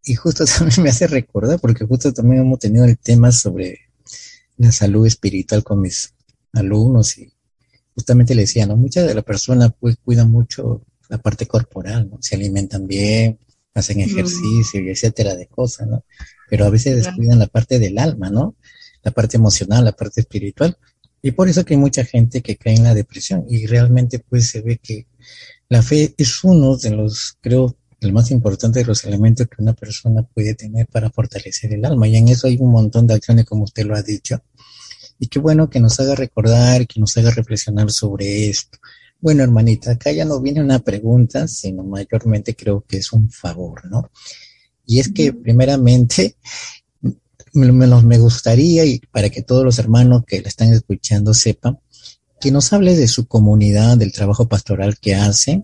y 0.03 0.15
justo 0.15 0.45
también 0.57 0.83
me 0.83 0.89
hace 0.89 1.05
recordar, 1.05 1.59
porque 1.59 1.85
justo 1.85 2.11
también 2.13 2.41
hemos 2.41 2.59
tenido 2.59 2.85
el 2.85 2.97
tema 2.97 3.31
sobre 3.31 3.79
la 4.57 4.71
salud 4.71 5.05
espiritual 5.05 5.63
con 5.63 5.81
mis 5.81 6.15
alumnos 6.53 7.17
y 7.19 7.36
justamente 7.97 8.35
le 8.35 8.41
decía, 8.41 8.67
¿no? 8.67 8.77
Muchas 8.77 9.07
de 9.07 9.15
las 9.15 9.23
personas 9.23 9.71
pues 9.79 9.97
cuidan 9.97 10.29
mucho 10.29 10.83
la 11.09 11.17
parte 11.17 11.47
corporal, 11.47 12.07
¿no? 12.11 12.19
Se 12.21 12.35
alimentan 12.35 12.85
bien, 12.85 13.39
hacen 13.73 14.01
ejercicio 14.01 14.79
y 14.79 14.89
etcétera 14.89 15.33
de 15.35 15.47
cosas, 15.47 15.87
¿no? 15.87 16.05
Pero 16.47 16.65
a 16.65 16.69
veces 16.69 16.95
descuidan 16.95 17.39
la 17.39 17.47
parte 17.47 17.79
del 17.79 17.97
alma, 17.97 18.29
¿no? 18.29 18.55
La 19.01 19.09
parte 19.09 19.37
emocional, 19.37 19.83
la 19.83 19.93
parte 19.93 20.21
espiritual. 20.21 20.77
Y 21.23 21.31
por 21.31 21.49
eso 21.49 21.65
que 21.65 21.73
hay 21.73 21.79
mucha 21.79 22.05
gente 22.05 22.43
que 22.43 22.55
cae 22.55 22.75
en 22.75 22.83
la 22.83 22.93
depresión 22.93 23.45
y 23.49 23.65
realmente 23.65 24.19
pues 24.19 24.47
se 24.51 24.61
ve 24.61 24.77
que 24.77 25.07
la 25.67 25.81
fe 25.81 26.13
es 26.19 26.43
uno 26.43 26.77
de 26.77 26.91
los, 26.91 27.35
creo, 27.41 27.75
el 27.99 28.13
más 28.13 28.29
importante 28.29 28.79
de 28.79 28.85
los 28.85 29.03
elementos 29.05 29.47
que 29.47 29.63
una 29.63 29.73
persona 29.73 30.21
puede 30.21 30.53
tener 30.53 30.85
para 30.85 31.09
fortalecer 31.09 31.73
el 31.73 31.83
alma. 31.83 32.07
Y 32.07 32.15
en 32.15 32.27
eso 32.27 32.45
hay 32.45 32.57
un 32.59 32.69
montón 32.69 33.07
de 33.07 33.15
acciones, 33.15 33.45
como 33.45 33.63
usted 33.63 33.87
lo 33.87 33.95
ha 33.95 34.03
dicho. 34.03 34.39
Y 35.19 35.27
qué 35.27 35.39
bueno 35.39 35.69
que 35.69 35.79
nos 35.79 35.99
haga 35.99 36.15
recordar, 36.15 36.87
que 36.87 36.99
nos 36.99 37.15
haga 37.17 37.31
reflexionar 37.31 37.91
sobre 37.91 38.49
esto. 38.49 38.77
Bueno, 39.19 39.43
hermanita, 39.43 39.91
acá 39.91 40.11
ya 40.11 40.25
no 40.25 40.39
viene 40.39 40.61
una 40.61 40.79
pregunta, 40.79 41.47
sino 41.47 41.83
mayormente 41.83 42.55
creo 42.55 42.85
que 42.87 42.97
es 42.97 43.11
un 43.11 43.31
favor, 43.31 43.85
¿no? 43.89 44.11
Y 44.85 44.99
es 44.99 45.11
que 45.11 45.33
primeramente 45.33 46.37
me, 47.53 47.71
me 47.71 48.17
gustaría, 48.19 48.85
y 48.85 48.99
para 49.11 49.29
que 49.29 49.41
todos 49.41 49.63
los 49.63 49.79
hermanos 49.79 50.23
que 50.25 50.41
la 50.41 50.49
están 50.49 50.71
escuchando 50.71 51.33
sepan, 51.33 51.79
que 52.39 52.51
nos 52.51 52.71
hable 52.71 52.95
de 52.95 53.07
su 53.07 53.27
comunidad, 53.27 53.97
del 53.97 54.11
trabajo 54.11 54.47
pastoral 54.47 54.99
que 54.99 55.15
hace, 55.15 55.63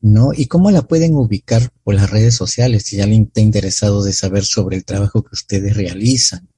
¿no? 0.00 0.30
Y 0.32 0.46
cómo 0.46 0.70
la 0.70 0.82
pueden 0.82 1.14
ubicar 1.14 1.70
por 1.82 1.94
las 1.94 2.10
redes 2.10 2.34
sociales, 2.34 2.84
si 2.84 3.00
alguien 3.00 3.24
está 3.24 3.40
interesado 3.40 4.02
de 4.04 4.12
saber 4.12 4.44
sobre 4.44 4.76
el 4.76 4.84
trabajo 4.84 5.22
que 5.22 5.34
ustedes 5.34 5.76
realizan. 5.76 6.48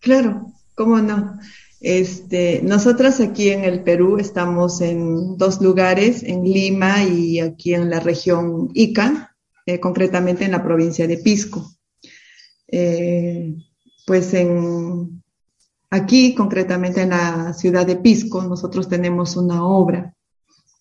Claro, 0.00 0.53
cómo 0.74 1.00
no. 1.00 1.38
Este, 1.80 2.60
nosotras 2.62 3.20
aquí 3.20 3.50
en 3.50 3.64
el 3.64 3.82
Perú 3.82 4.18
estamos 4.18 4.80
en 4.80 5.36
dos 5.36 5.60
lugares, 5.60 6.22
en 6.22 6.44
Lima 6.44 7.04
y 7.04 7.40
aquí 7.40 7.74
en 7.74 7.90
la 7.90 8.00
región 8.00 8.70
Ica, 8.74 9.36
eh, 9.66 9.80
concretamente 9.80 10.44
en 10.44 10.52
la 10.52 10.62
provincia 10.62 11.06
de 11.06 11.18
Pisco. 11.18 11.70
Eh, 12.68 13.54
pues 14.06 14.34
en, 14.34 15.22
Aquí, 15.90 16.34
concretamente 16.34 17.02
en 17.02 17.10
la 17.10 17.52
ciudad 17.52 17.86
de 17.86 17.94
Pisco, 17.94 18.42
nosotros 18.42 18.88
tenemos 18.88 19.36
una 19.36 19.64
obra 19.64 20.14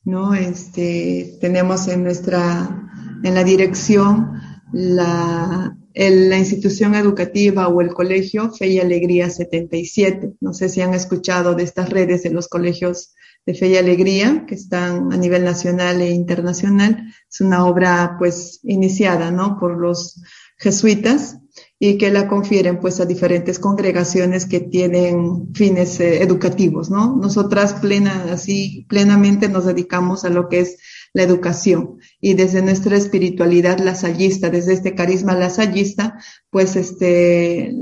¿no? 0.05 0.33
Este, 0.33 1.37
tenemos 1.39 1.87
en 1.87 2.03
nuestra, 2.03 2.89
en 3.23 3.35
la 3.35 3.43
dirección 3.43 4.41
la, 4.71 5.77
la 5.93 6.37
institución 6.37 6.95
educativa 6.95 7.67
o 7.67 7.81
el 7.81 7.93
colegio 7.93 8.51
Fe 8.51 8.67
y 8.67 8.79
Alegría 8.79 9.29
77. 9.29 10.33
No 10.41 10.53
sé 10.53 10.69
si 10.69 10.81
han 10.81 10.93
escuchado 10.93 11.53
de 11.53 11.63
estas 11.63 11.89
redes 11.89 12.23
de 12.23 12.31
los 12.31 12.47
colegios 12.47 13.13
de 13.45 13.53
Fe 13.53 13.67
y 13.69 13.77
Alegría 13.77 14.45
que 14.47 14.55
están 14.55 15.13
a 15.13 15.17
nivel 15.17 15.43
nacional 15.43 16.01
e 16.01 16.09
internacional. 16.09 17.13
Es 17.29 17.41
una 17.41 17.65
obra 17.65 18.15
pues 18.17 18.59
iniciada, 18.63 19.31
¿no? 19.31 19.59
Por 19.59 19.79
los 19.79 20.21
jesuitas 20.57 21.37
y 21.77 21.97
que 21.97 22.09
la 22.09 22.27
confieren 22.27 22.79
pues 22.79 22.99
a 22.99 23.05
diferentes 23.05 23.59
congregaciones 23.59 24.45
que 24.45 24.61
tienen 24.61 25.53
fines 25.53 25.99
eh, 25.99 26.23
educativos, 26.23 26.89
¿no? 26.89 27.15
Nosotras 27.15 27.73
plena, 27.73 28.27
así 28.31 28.85
plenamente 28.89 29.49
nos 29.49 29.65
dedicamos 29.65 30.23
a 30.23 30.29
lo 30.29 30.49
que 30.49 30.61
es 30.61 30.77
la 31.13 31.23
educación 31.23 31.99
y 32.19 32.33
desde 32.33 32.61
nuestra 32.61 32.97
espiritualidad 32.97 33.79
lasallista, 33.79 34.49
desde 34.49 34.73
este 34.73 34.95
carisma 34.95 35.35
lasallista, 35.35 36.17
pues 36.49 36.75
este, 36.75 37.75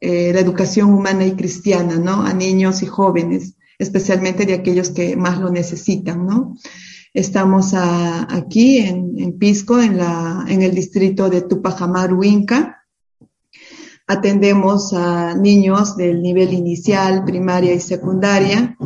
eh, 0.00 0.32
la 0.32 0.40
educación 0.40 0.92
humana 0.92 1.24
y 1.24 1.32
cristiana, 1.32 1.96
¿no? 1.96 2.22
A 2.22 2.32
niños 2.32 2.82
y 2.82 2.86
jóvenes, 2.86 3.54
especialmente 3.78 4.44
de 4.46 4.54
aquellos 4.54 4.90
que 4.90 5.16
más 5.16 5.38
lo 5.38 5.50
necesitan, 5.50 6.26
¿no? 6.26 6.56
Estamos 7.14 7.72
aquí 7.72 8.78
en, 8.78 9.38
Pisco, 9.38 9.80
en, 9.80 9.96
la, 9.96 10.44
en 10.48 10.60
el 10.60 10.74
distrito 10.74 11.30
de 11.30 11.40
Tupajamaru, 11.42 12.22
Inca, 12.22 12.76
Atendemos 14.08 14.92
a 14.92 15.34
niños 15.34 15.96
del 15.96 16.22
nivel 16.22 16.52
inicial, 16.52 17.24
primaria 17.24 17.74
y 17.74 17.80
secundaria 17.80 18.76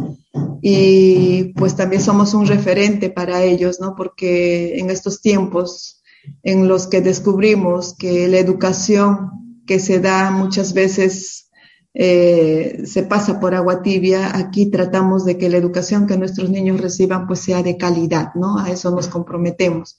y 0.62 1.52
pues 1.54 1.76
también 1.76 2.02
somos 2.02 2.34
un 2.34 2.46
referente 2.46 3.10
para 3.10 3.42
ellos, 3.42 3.80
¿no? 3.80 3.94
Porque 3.96 4.78
en 4.78 4.90
estos 4.90 5.20
tiempos 5.20 6.02
en 6.42 6.68
los 6.68 6.86
que 6.86 7.00
descubrimos 7.00 7.94
que 7.96 8.28
la 8.28 8.38
educación 8.38 9.62
que 9.66 9.78
se 9.78 10.00
da 10.00 10.30
muchas 10.30 10.74
veces 10.74 11.50
eh, 11.92 12.82
se 12.84 13.02
pasa 13.02 13.40
por 13.40 13.54
agua 13.54 13.82
tibia, 13.82 14.36
aquí 14.36 14.70
tratamos 14.70 15.24
de 15.24 15.36
que 15.38 15.48
la 15.48 15.56
educación 15.56 16.06
que 16.06 16.16
nuestros 16.16 16.48
niños 16.48 16.80
reciban 16.80 17.26
pues 17.26 17.40
sea 17.40 17.62
de 17.62 17.76
calidad, 17.76 18.32
¿no? 18.34 18.58
A 18.58 18.70
eso 18.70 18.90
nos 18.92 19.08
comprometemos. 19.08 19.98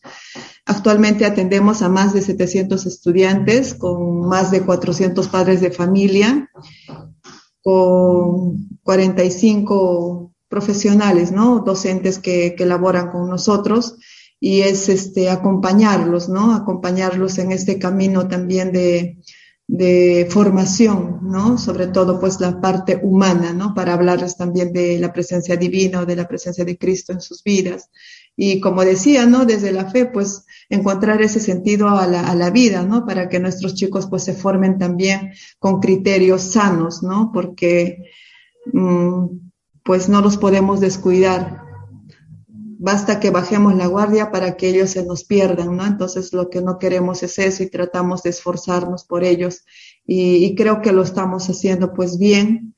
Actualmente 0.65 1.25
atendemos 1.25 1.81
a 1.81 1.89
más 1.89 2.13
de 2.13 2.21
700 2.21 2.85
estudiantes 2.85 3.73
con 3.73 4.21
más 4.27 4.51
de 4.51 4.61
400 4.61 5.27
padres 5.27 5.59
de 5.59 5.71
familia, 5.71 6.49
con 7.63 8.69
45 8.83 10.33
profesionales, 10.47 11.31
¿no? 11.31 11.59
Docentes 11.59 12.19
que, 12.19 12.55
que 12.55 12.65
laboran 12.65 13.09
con 13.09 13.29
nosotros 13.29 13.95
y 14.39 14.61
es 14.61 14.89
este 14.89 15.29
acompañarlos, 15.29 16.27
¿no? 16.27 16.53
Acompañarlos 16.53 17.37
en 17.37 17.51
este 17.51 17.79
camino 17.79 18.27
también 18.27 18.71
de, 18.71 19.17
de 19.67 20.27
formación, 20.29 21.19
¿no? 21.21 21.57
Sobre 21.57 21.87
todo, 21.87 22.19
pues, 22.19 22.41
la 22.41 22.59
parte 22.59 22.99
humana, 23.01 23.53
¿no? 23.53 23.73
Para 23.73 23.93
hablarles 23.93 24.35
también 24.35 24.73
de 24.73 24.99
la 24.99 25.13
presencia 25.13 25.55
divina 25.55 26.01
o 26.01 26.05
de 26.05 26.17
la 26.17 26.27
presencia 26.27 26.65
de 26.65 26.77
Cristo 26.77 27.13
en 27.13 27.21
sus 27.21 27.41
vidas. 27.41 27.89
Y 28.35 28.59
como 28.59 28.83
decía, 28.83 29.25
¿no? 29.25 29.45
Desde 29.45 29.71
la 29.71 29.89
fe, 29.89 30.05
pues, 30.05 30.45
encontrar 30.69 31.21
ese 31.21 31.39
sentido 31.39 31.89
a 31.89 32.07
la, 32.07 32.21
a 32.21 32.35
la 32.35 32.49
vida, 32.49 32.83
¿no? 32.83 33.05
Para 33.05 33.29
que 33.29 33.39
nuestros 33.39 33.75
chicos, 33.75 34.07
pues, 34.07 34.23
se 34.23 34.33
formen 34.33 34.77
también 34.77 35.31
con 35.59 35.79
criterios 35.79 36.41
sanos, 36.41 37.03
¿no? 37.03 37.31
Porque, 37.33 38.03
mm, 38.73 39.25
pues, 39.83 40.09
no 40.09 40.21
los 40.21 40.37
podemos 40.37 40.79
descuidar 40.79 41.61
basta 42.83 43.19
que 43.19 43.29
bajemos 43.29 43.75
la 43.75 43.85
guardia 43.85 44.31
para 44.31 44.57
que 44.57 44.69
ellos 44.69 44.89
se 44.89 45.05
nos 45.05 45.23
pierdan, 45.23 45.77
¿no? 45.77 45.85
Entonces 45.85 46.33
lo 46.33 46.49
que 46.49 46.61
no 46.61 46.79
queremos 46.79 47.21
es 47.21 47.37
eso 47.37 47.61
y 47.61 47.69
tratamos 47.69 48.23
de 48.23 48.31
esforzarnos 48.31 49.05
por 49.05 49.23
ellos 49.23 49.65
y, 50.03 50.55
creo 50.55 50.81
que 50.81 50.91
lo 50.91 51.03
estamos 51.03 51.47
haciendo 51.47 51.93
pues 51.93 52.17
bien 52.17 52.75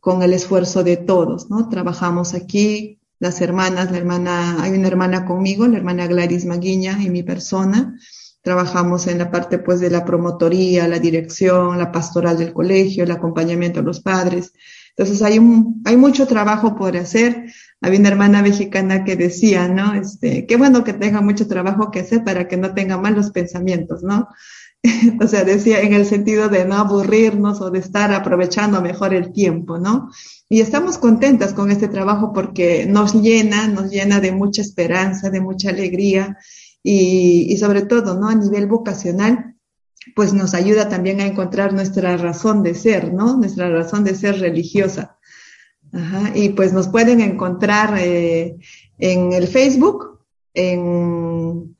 con 0.00 0.22
el 0.22 0.32
esfuerzo 0.32 0.82
de 0.82 0.96
todos, 0.96 1.50
¿no? 1.50 1.68
Trabajamos 1.68 2.32
aquí, 2.32 2.98
las 3.22 3.40
hermanas, 3.40 3.92
la 3.92 3.98
hermana, 3.98 4.60
hay 4.60 4.72
una 4.72 4.88
hermana 4.88 5.24
conmigo, 5.24 5.68
la 5.68 5.76
hermana 5.76 6.08
Gladys 6.08 6.44
Maguiña 6.44 6.98
y 7.00 7.08
mi 7.08 7.22
persona, 7.22 7.96
trabajamos 8.42 9.06
en 9.06 9.18
la 9.18 9.30
parte 9.30 9.58
pues 9.58 9.78
de 9.78 9.90
la 9.90 10.04
promotoría, 10.04 10.88
la 10.88 10.98
dirección, 10.98 11.78
la 11.78 11.92
pastoral 11.92 12.36
del 12.36 12.52
colegio, 12.52 13.04
el 13.04 13.12
acompañamiento 13.12 13.78
a 13.78 13.84
los 13.84 14.00
padres. 14.00 14.52
Entonces 14.96 15.22
hay, 15.22 15.38
un, 15.38 15.82
hay 15.84 15.96
mucho 15.96 16.26
trabajo 16.26 16.74
por 16.74 16.96
hacer 16.96 17.44
había 17.80 18.00
una 18.00 18.08
hermana 18.08 18.42
mexicana 18.42 19.04
que 19.04 19.14
decía, 19.14 19.68
¿no? 19.68 19.94
Este, 19.94 20.44
qué 20.46 20.56
bueno 20.56 20.82
que 20.82 20.92
tenga 20.92 21.20
mucho 21.20 21.46
trabajo 21.46 21.92
que 21.92 22.00
hacer 22.00 22.24
para 22.24 22.48
que 22.48 22.56
no 22.56 22.74
tenga 22.74 22.98
malos 22.98 23.30
pensamientos, 23.30 24.02
¿no? 24.02 24.28
o 25.20 25.28
sea, 25.28 25.44
decía 25.44 25.80
en 25.80 25.92
el 25.92 26.06
sentido 26.06 26.48
de 26.48 26.64
no 26.64 26.76
aburrirnos 26.76 27.60
o 27.60 27.70
de 27.70 27.78
estar 27.78 28.12
aprovechando 28.12 28.80
mejor 28.82 29.14
el 29.14 29.32
tiempo, 29.32 29.78
¿no? 29.78 30.10
Y 30.48 30.60
estamos 30.60 30.98
contentas 30.98 31.54
con 31.54 31.70
este 31.70 31.88
trabajo 31.88 32.32
porque 32.32 32.86
nos 32.86 33.14
llena, 33.14 33.68
nos 33.68 33.90
llena 33.90 34.20
de 34.20 34.32
mucha 34.32 34.60
esperanza, 34.60 35.30
de 35.30 35.40
mucha 35.40 35.70
alegría 35.70 36.36
y, 36.82 37.46
y 37.48 37.56
sobre 37.58 37.82
todo, 37.82 38.18
¿no? 38.18 38.28
A 38.28 38.34
nivel 38.34 38.66
vocacional, 38.66 39.54
pues 40.16 40.34
nos 40.34 40.54
ayuda 40.54 40.88
también 40.88 41.20
a 41.20 41.26
encontrar 41.26 41.72
nuestra 41.72 42.16
razón 42.16 42.62
de 42.62 42.74
ser, 42.74 43.14
¿no? 43.14 43.36
Nuestra 43.36 43.70
razón 43.70 44.04
de 44.04 44.14
ser 44.14 44.40
religiosa. 44.40 45.16
Ajá, 45.92 46.32
y 46.34 46.50
pues 46.50 46.72
nos 46.72 46.88
pueden 46.88 47.20
encontrar 47.20 47.98
eh, 47.98 48.56
en 48.98 49.32
el 49.32 49.46
Facebook, 49.46 50.20
en, 50.54 51.76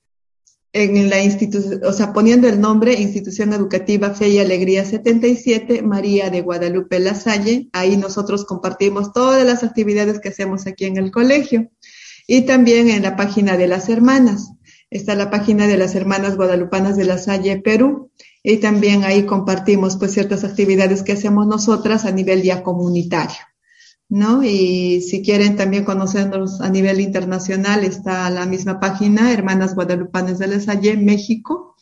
en 0.74 1.10
la 1.10 1.22
institución, 1.22 1.82
o 1.84 1.92
sea, 1.92 2.12
poniendo 2.12 2.48
el 2.48 2.60
nombre 2.60 2.94
Institución 2.94 3.52
Educativa 3.52 4.14
Fe 4.14 4.28
y 4.28 4.38
Alegría 4.38 4.84
77, 4.84 5.82
María 5.82 6.30
de 6.30 6.40
Guadalupe 6.40 6.98
Lasalle. 6.98 7.68
Ahí 7.72 7.96
nosotros 7.96 8.46
compartimos 8.46 9.12
todas 9.12 9.44
las 9.44 9.62
actividades 9.64 10.18
que 10.18 10.30
hacemos 10.30 10.66
aquí 10.66 10.86
en 10.86 10.96
el 10.96 11.10
colegio. 11.10 11.70
Y 12.26 12.42
también 12.42 12.88
en 12.88 13.02
la 13.02 13.16
página 13.16 13.56
de 13.56 13.68
las 13.68 13.88
hermanas. 13.88 14.52
Está 14.88 15.14
la 15.14 15.30
página 15.30 15.66
de 15.66 15.76
las 15.76 15.94
hermanas 15.94 16.36
guadalupanas 16.36 16.96
de 16.96 17.04
La 17.04 17.18
Salle, 17.18 17.60
Perú. 17.60 18.10
Y 18.42 18.56
también 18.56 19.04
ahí 19.04 19.24
compartimos 19.24 19.96
pues 19.96 20.12
ciertas 20.12 20.42
actividades 20.42 21.02
que 21.02 21.12
hacemos 21.12 21.46
nosotras 21.46 22.06
a 22.06 22.12
nivel 22.12 22.42
ya 22.42 22.62
comunitario. 22.62 23.36
¿No? 24.12 24.42
Y 24.44 25.00
si 25.00 25.22
quieren 25.22 25.56
también 25.56 25.84
conocernos 25.84 26.60
a 26.60 26.68
nivel 26.68 27.00
internacional, 27.00 27.82
está 27.82 28.28
la 28.28 28.44
misma 28.44 28.78
página, 28.78 29.32
Hermanas 29.32 29.74
Guadalupanes 29.74 30.38
de 30.38 30.48
la 30.48 30.60
Salle, 30.60 30.98
México, 30.98 31.76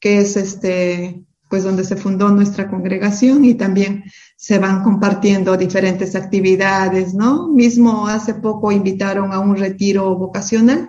que 0.00 0.20
es 0.20 0.38
este, 0.38 1.26
pues 1.50 1.62
donde 1.62 1.84
se 1.84 1.96
fundó 1.96 2.30
nuestra 2.30 2.70
congregación 2.70 3.44
y 3.44 3.52
también 3.52 4.04
se 4.34 4.58
van 4.58 4.82
compartiendo 4.82 5.58
diferentes 5.58 6.14
actividades, 6.14 7.12
¿no? 7.12 7.48
Mismo 7.48 8.08
hace 8.08 8.32
poco 8.32 8.72
invitaron 8.72 9.34
a 9.34 9.40
un 9.40 9.54
retiro 9.54 10.16
vocacional, 10.16 10.88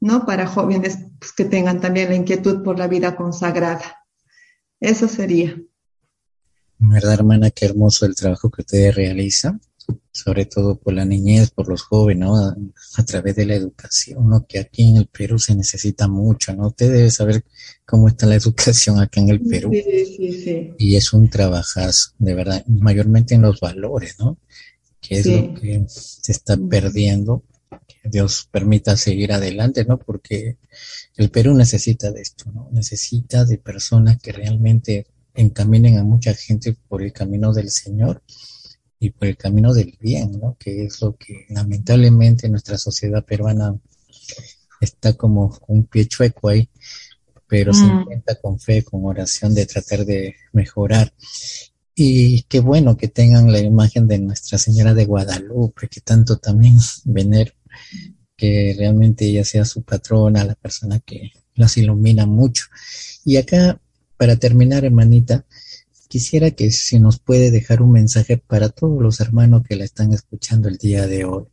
¿no? 0.00 0.26
Para 0.26 0.48
jóvenes 0.48 0.98
pues, 1.20 1.32
que 1.32 1.44
tengan 1.44 1.80
también 1.80 2.08
la 2.08 2.16
inquietud 2.16 2.64
por 2.64 2.80
la 2.80 2.88
vida 2.88 3.14
consagrada. 3.14 4.04
Eso 4.80 5.06
sería. 5.06 5.56
¿Verdad, 6.78 7.12
hermana? 7.12 7.52
Qué 7.52 7.64
hermoso 7.66 8.06
el 8.06 8.16
trabajo 8.16 8.50
que 8.50 8.62
ustedes 8.62 8.96
realizan 8.96 9.60
sobre 10.12 10.44
todo 10.44 10.78
por 10.78 10.92
la 10.92 11.04
niñez, 11.04 11.50
por 11.50 11.68
los 11.68 11.82
jóvenes, 11.82 12.28
¿no? 12.28 12.36
A, 12.36 13.04
través 13.04 13.34
de 13.34 13.46
la 13.46 13.54
educación, 13.54 14.28
¿no? 14.28 14.46
Que 14.46 14.58
aquí 14.58 14.90
en 14.90 14.98
el 14.98 15.06
Perú 15.06 15.38
se 15.38 15.54
necesita 15.54 16.06
mucho, 16.06 16.54
¿no? 16.54 16.68
Usted 16.68 16.92
debe 16.92 17.10
saber 17.10 17.44
cómo 17.86 18.08
está 18.08 18.26
la 18.26 18.34
educación 18.36 19.00
acá 19.00 19.20
en 19.20 19.30
el 19.30 19.40
Perú. 19.40 19.70
Sí, 19.72 19.82
sí, 20.16 20.42
sí. 20.44 20.70
Y 20.78 20.96
es 20.96 21.12
un 21.12 21.28
trabajazo, 21.28 22.10
de 22.18 22.34
verdad, 22.34 22.64
mayormente 22.66 23.34
en 23.34 23.42
los 23.42 23.60
valores, 23.60 24.16
¿no? 24.18 24.38
Que 25.00 25.18
es 25.18 25.26
lo 25.26 25.54
que 25.54 25.84
se 25.88 26.32
está 26.32 26.56
perdiendo. 26.56 27.42
Que 27.88 28.08
Dios 28.08 28.48
permita 28.50 28.96
seguir 28.96 29.32
adelante, 29.32 29.84
¿no? 29.84 29.98
Porque 29.98 30.58
el 31.16 31.30
Perú 31.30 31.54
necesita 31.54 32.10
de 32.10 32.20
esto, 32.20 32.50
¿no? 32.52 32.68
Necesita 32.70 33.44
de 33.44 33.58
personas 33.58 34.18
que 34.20 34.32
realmente 34.32 35.06
encaminen 35.34 35.98
a 35.98 36.04
mucha 36.04 36.34
gente 36.34 36.76
por 36.88 37.02
el 37.02 37.12
camino 37.12 37.52
del 37.52 37.70
Señor 37.70 38.22
y 39.02 39.10
por 39.10 39.26
el 39.26 39.36
camino 39.36 39.74
del 39.74 39.98
bien, 40.00 40.38
¿no? 40.40 40.56
Que 40.56 40.84
es 40.84 41.02
lo 41.02 41.16
que 41.16 41.46
lamentablemente 41.48 42.48
nuestra 42.48 42.78
sociedad 42.78 43.24
peruana 43.24 43.76
está 44.80 45.14
como 45.14 45.58
un 45.66 45.86
pie 45.86 46.06
chueco 46.06 46.48
ahí, 46.48 46.68
pero 47.48 47.74
se 47.74 47.82
mm. 47.82 48.02
intenta 48.02 48.36
con 48.36 48.60
fe, 48.60 48.84
con 48.84 49.04
oración 49.04 49.54
de 49.54 49.66
tratar 49.66 50.04
de 50.04 50.36
mejorar. 50.52 51.12
Y 51.96 52.42
qué 52.42 52.60
bueno 52.60 52.96
que 52.96 53.08
tengan 53.08 53.50
la 53.50 53.58
imagen 53.58 54.06
de 54.06 54.20
Nuestra 54.20 54.56
Señora 54.56 54.94
de 54.94 55.04
Guadalupe, 55.04 55.88
que 55.88 56.00
tanto 56.00 56.36
también 56.36 56.76
venero, 57.04 57.50
que 58.36 58.76
realmente 58.78 59.24
ella 59.24 59.44
sea 59.44 59.64
su 59.64 59.82
patrona, 59.82 60.44
la 60.44 60.54
persona 60.54 61.00
que 61.00 61.32
las 61.56 61.76
ilumina 61.76 62.24
mucho. 62.24 62.66
Y 63.24 63.36
acá, 63.36 63.80
para 64.16 64.36
terminar, 64.36 64.84
hermanita, 64.84 65.44
quisiera 66.12 66.50
que 66.50 66.70
si 66.70 67.00
nos 67.00 67.18
puede 67.18 67.50
dejar 67.50 67.80
un 67.80 67.90
mensaje 67.90 68.36
para 68.36 68.68
todos 68.68 69.00
los 69.00 69.18
hermanos 69.20 69.62
que 69.66 69.76
la 69.76 69.84
están 69.84 70.12
escuchando 70.12 70.68
el 70.68 70.76
día 70.76 71.06
de 71.06 71.24
hoy. 71.24 71.46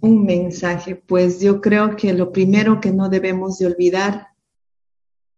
Un 0.00 0.24
mensaje, 0.24 0.96
pues 0.96 1.40
yo 1.40 1.60
creo 1.60 1.94
que 1.94 2.12
lo 2.12 2.32
primero 2.32 2.80
que 2.80 2.90
no 2.90 3.08
debemos 3.08 3.58
de 3.58 3.66
olvidar 3.66 4.30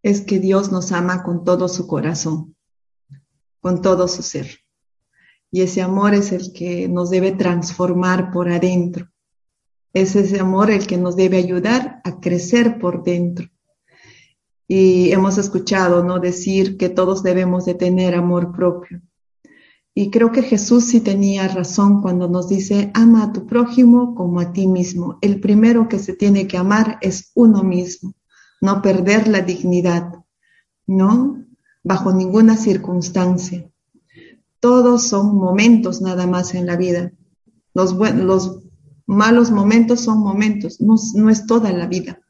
es 0.03 0.23
que 0.23 0.39
Dios 0.39 0.73
nos 0.73 0.91
ama 0.91 1.23
con 1.23 1.45
todo 1.45 1.69
su 1.69 1.87
corazón, 1.87 2.57
con 3.61 3.83
todo 3.83 4.09
su 4.09 4.23
ser. 4.23 4.61
Y 5.51 5.61
ese 5.61 5.83
amor 5.83 6.15
es 6.15 6.33
el 6.33 6.55
que 6.55 6.89
nos 6.89 7.11
debe 7.11 7.33
transformar 7.33 8.31
por 8.33 8.49
adentro. 8.49 9.11
Es 9.93 10.17
ese 10.17 10.41
amor 10.41 10.71
el 10.71 10.87
que 10.87 10.97
nos 10.97 11.15
debe 11.15 11.37
ayudar 11.37 12.01
a 12.05 12.21
crecer 12.21 12.79
por 12.79 13.05
dentro. 13.05 13.51
Y 14.69 15.13
hemos 15.13 15.39
escuchado, 15.39 16.03
¿no? 16.03 16.19
Decir 16.19 16.77
que 16.77 16.89
todos 16.89 17.23
debemos 17.23 17.65
de 17.65 17.75
tener 17.75 18.15
amor 18.15 18.53
propio. 18.53 19.01
Y 19.99 20.11
creo 20.11 20.31
que 20.31 20.43
Jesús 20.43 20.85
sí 20.85 21.01
tenía 21.01 21.49
razón 21.49 22.03
cuando 22.03 22.29
nos 22.29 22.51
dice, 22.51 22.91
ama 22.93 23.25
a 23.25 23.33
tu 23.33 23.47
prójimo 23.47 24.15
como 24.15 24.41
a 24.41 24.53
ti 24.53 24.67
mismo. 24.67 25.17
El 25.23 25.41
primero 25.41 25.89
que 25.89 25.99
se 25.99 26.13
tiene 26.13 26.47
que 26.47 26.59
amar 26.59 26.99
es 27.01 27.31
uno 27.35 27.63
mismo, 27.63 28.13
no 28.61 28.83
perder 28.83 29.27
la 29.27 29.41
dignidad, 29.41 30.13
¿no? 30.87 31.43
Bajo 31.83 32.13
ninguna 32.13 32.59
circunstancia. 32.59 33.71
Todos 34.61 35.05
son 35.05 35.35
momentos 35.35 36.03
nada 36.03 36.27
más 36.27 36.55
en 36.55 36.67
la 36.67 36.77
vida. 36.77 37.13
Los, 37.73 37.95
los 37.95 38.61
malos 39.07 39.51
momentos 39.51 40.01
son 40.01 40.19
momentos, 40.19 40.79
no, 40.79 40.97
no 41.15 41.31
es 41.31 41.47
toda 41.47 41.73
la 41.73 41.87
vida. 41.87 42.21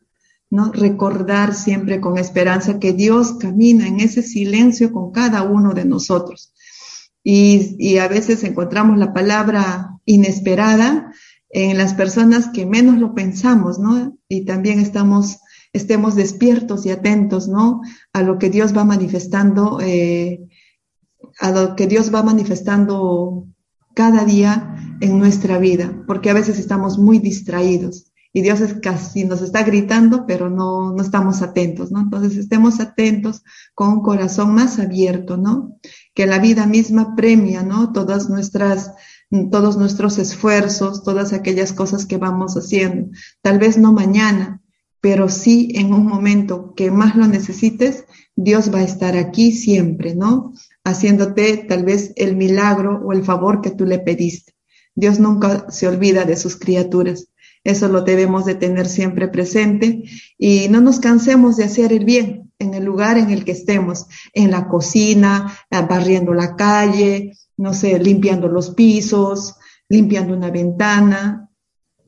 ¿No? 0.51 0.72
Recordar 0.72 1.55
siempre 1.55 2.01
con 2.01 2.18
esperanza 2.18 2.78
que 2.78 2.92
Dios 2.92 3.34
camina 3.34 3.86
en 3.86 4.01
ese 4.01 4.22
silencio 4.22 4.92
con 4.92 5.12
cada 5.12 5.42
uno 5.42 5.74
de 5.74 5.84
nosotros 5.84 6.53
y, 7.28 7.99
a 7.99 8.07
veces 8.07 8.44
encontramos 8.44 8.99
la 8.99 9.12
palabra 9.12 9.99
inesperada 10.05 11.12
en 11.51 11.76
las 11.76 11.92
personas 11.94 12.51
que 12.51 12.66
menos 12.66 12.99
lo 12.99 13.14
pensamos, 13.14 13.80
¿no? 13.80 14.16
Y 14.28 14.44
también 14.44 14.78
estamos, 14.78 15.38
estemos 15.72 16.14
despiertos 16.14 16.86
y 16.86 16.90
atentos, 16.90 17.49
¿no? 17.49 17.80
A 18.12 18.22
lo 18.22 18.38
que 18.38 18.49
Dios 18.49 18.76
va 18.76 18.84
manifestando, 18.84 19.80
eh, 19.80 20.47
a 21.40 21.51
lo 21.51 21.74
que 21.74 21.88
Dios 21.88 22.14
va 22.14 22.22
manifestando 22.22 23.49
cada 23.92 24.24
día 24.24 24.76
en 25.01 25.18
nuestra 25.18 25.59
vida, 25.59 26.05
porque 26.07 26.30
a 26.30 26.34
veces 26.34 26.61
estamos 26.61 26.97
muy 26.97 27.18
distraídos 27.18 28.12
y 28.37 28.43
Dios 28.43 28.61
es 28.61 28.74
casi 28.74 29.24
nos 29.24 29.41
está 29.41 29.62
gritando, 29.62 30.26
pero 30.26 30.51
no, 30.51 30.93
no 30.93 31.03
estamos 31.03 31.41
atentos, 31.41 31.91
¿no? 31.91 32.01
Entonces 32.01 32.37
estemos 32.37 32.80
atentos 32.80 33.43
con 33.74 33.89
un 33.89 34.03
corazón 34.03 34.55
más 34.55 34.78
abierto, 34.78 35.39
¿no? 35.39 35.78
Que 36.12 36.26
la 36.26 36.39
vida 36.39 36.66
misma 36.66 37.16
premia, 37.16 37.62
¿no? 37.62 37.95
Todas 37.95 38.28
nuestras, 38.28 38.93
todos 39.51 39.78
nuestros 39.78 40.18
esfuerzos, 40.18 41.03
todas 41.03 41.32
aquellas 41.32 41.72
cosas 41.72 42.05
que 42.05 42.18
vamos 42.18 42.59
haciendo. 42.59 43.09
Tal 43.41 43.59
vez 43.59 43.78
no 43.78 43.95
mañana, 43.95 44.61
pero 45.01 45.30
sí 45.30 45.70
en 45.74 45.95
un 45.95 46.05
momento 46.05 46.74
que 46.74 46.91
más 46.91 47.16
lo 47.16 47.26
necesites, 47.26 48.05
Dios 48.34 48.70
va 48.70 48.80
a 48.80 48.84
estar 48.84 49.16
aquí 49.16 49.53
siempre, 49.53 50.14
¿no? 50.14 50.53
Haciéndote 50.84 51.64
tal 51.66 51.87
vez 51.87 52.12
el 52.16 52.37
milagro 52.37 53.01
o 53.03 53.14
el 53.14 53.24
favor 53.24 53.62
que 53.62 53.70
tú 53.70 53.87
le 53.87 53.99
pediste. 53.99 54.53
Dios 54.95 55.20
nunca 55.20 55.70
se 55.70 55.89
olvida 55.89 56.26
de 56.26 56.37
sus 56.37 56.57
criaturas. 56.57 57.28
Eso 57.67 57.89
lo 57.89 58.03
debemos 58.03 58.45
de 58.45 58.55
tener 58.55 58.87
siempre 58.87 59.27
presente 59.27 60.05
y 60.39 60.69
no 60.69 60.81
nos 60.81 61.01
cansemos 61.01 61.57
de 61.57 61.64
hacer 61.64 61.93
el 61.93 62.05
bien 62.05 62.53
en 62.61 62.75
el 62.75 62.85
lugar 62.85 63.19
en 63.19 63.31
el 63.31 63.45
que 63.45 63.51
estemos, 63.51 64.07
en 64.33 64.53
la 64.53 64.69
cocina, 64.69 65.53
ah, 65.73 65.83
barriendo 65.83 66.33
la 66.33 66.55
calle, 66.55 67.33
no 67.57 67.75
sé, 67.75 67.99
limpiando 67.99 68.47
los 68.47 68.71
pisos, 68.71 69.57
limpiando 69.89 70.37
una 70.37 70.53
ventana, 70.53 71.51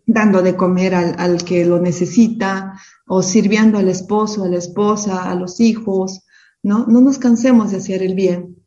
dando 0.07 0.43
de 0.43 0.55
comer 0.55 0.95
al, 0.95 1.17
al 1.19 1.43
que 1.43 1.65
lo 1.65 1.81
necesita 1.81 2.75
o 3.09 3.23
sirviendo 3.23 3.79
al 3.79 3.89
esposo, 3.89 4.45
a 4.45 4.49
la 4.49 4.59
esposa, 4.59 5.29
a 5.29 5.35
los 5.35 5.59
hijos, 5.59 6.25
¿no? 6.63 6.87
No 6.87 7.01
nos 7.01 7.19
cansemos 7.19 7.73
de 7.73 7.79
hacer 7.79 8.05
el 8.05 8.15
bien. 8.15 8.65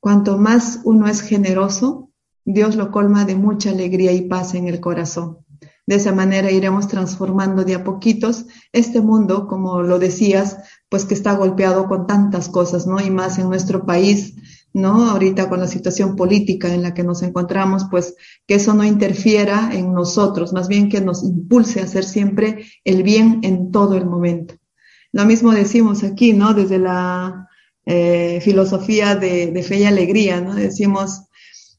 Cuanto 0.00 0.36
más 0.36 0.80
uno 0.82 1.06
es 1.06 1.20
generoso, 1.20 2.10
Dios 2.44 2.74
lo 2.74 2.90
colma 2.90 3.24
de 3.24 3.36
mucha 3.36 3.70
alegría 3.70 4.10
y 4.10 4.22
paz 4.22 4.54
en 4.54 4.66
el 4.66 4.80
corazón. 4.80 5.43
De 5.86 5.96
esa 5.96 6.12
manera 6.12 6.50
iremos 6.50 6.88
transformando 6.88 7.64
de 7.64 7.74
a 7.74 7.84
poquitos 7.84 8.46
este 8.72 9.00
mundo, 9.00 9.46
como 9.46 9.82
lo 9.82 9.98
decías, 9.98 10.56
pues 10.88 11.04
que 11.04 11.14
está 11.14 11.34
golpeado 11.34 11.88
con 11.88 12.06
tantas 12.06 12.48
cosas, 12.48 12.86
¿no? 12.86 13.00
Y 13.00 13.10
más 13.10 13.38
en 13.38 13.48
nuestro 13.48 13.84
país, 13.84 14.34
¿no? 14.72 15.10
Ahorita 15.10 15.48
con 15.48 15.60
la 15.60 15.68
situación 15.68 16.16
política 16.16 16.72
en 16.72 16.82
la 16.82 16.94
que 16.94 17.04
nos 17.04 17.22
encontramos, 17.22 17.86
pues 17.90 18.14
que 18.46 18.54
eso 18.54 18.72
no 18.72 18.84
interfiera 18.84 19.70
en 19.72 19.92
nosotros, 19.92 20.52
más 20.52 20.68
bien 20.68 20.88
que 20.88 21.00
nos 21.00 21.22
impulse 21.22 21.80
a 21.80 21.84
hacer 21.84 22.04
siempre 22.04 22.66
el 22.84 23.02
bien 23.02 23.40
en 23.42 23.70
todo 23.70 23.94
el 23.96 24.06
momento. 24.06 24.54
Lo 25.12 25.24
mismo 25.26 25.52
decimos 25.52 26.02
aquí, 26.02 26.32
¿no? 26.32 26.54
Desde 26.54 26.78
la 26.78 27.48
eh, 27.86 28.40
filosofía 28.42 29.14
de, 29.14 29.62
fe 29.62 29.80
y 29.80 29.84
alegría, 29.84 30.40
¿no? 30.40 30.54
Decimos, 30.54 31.24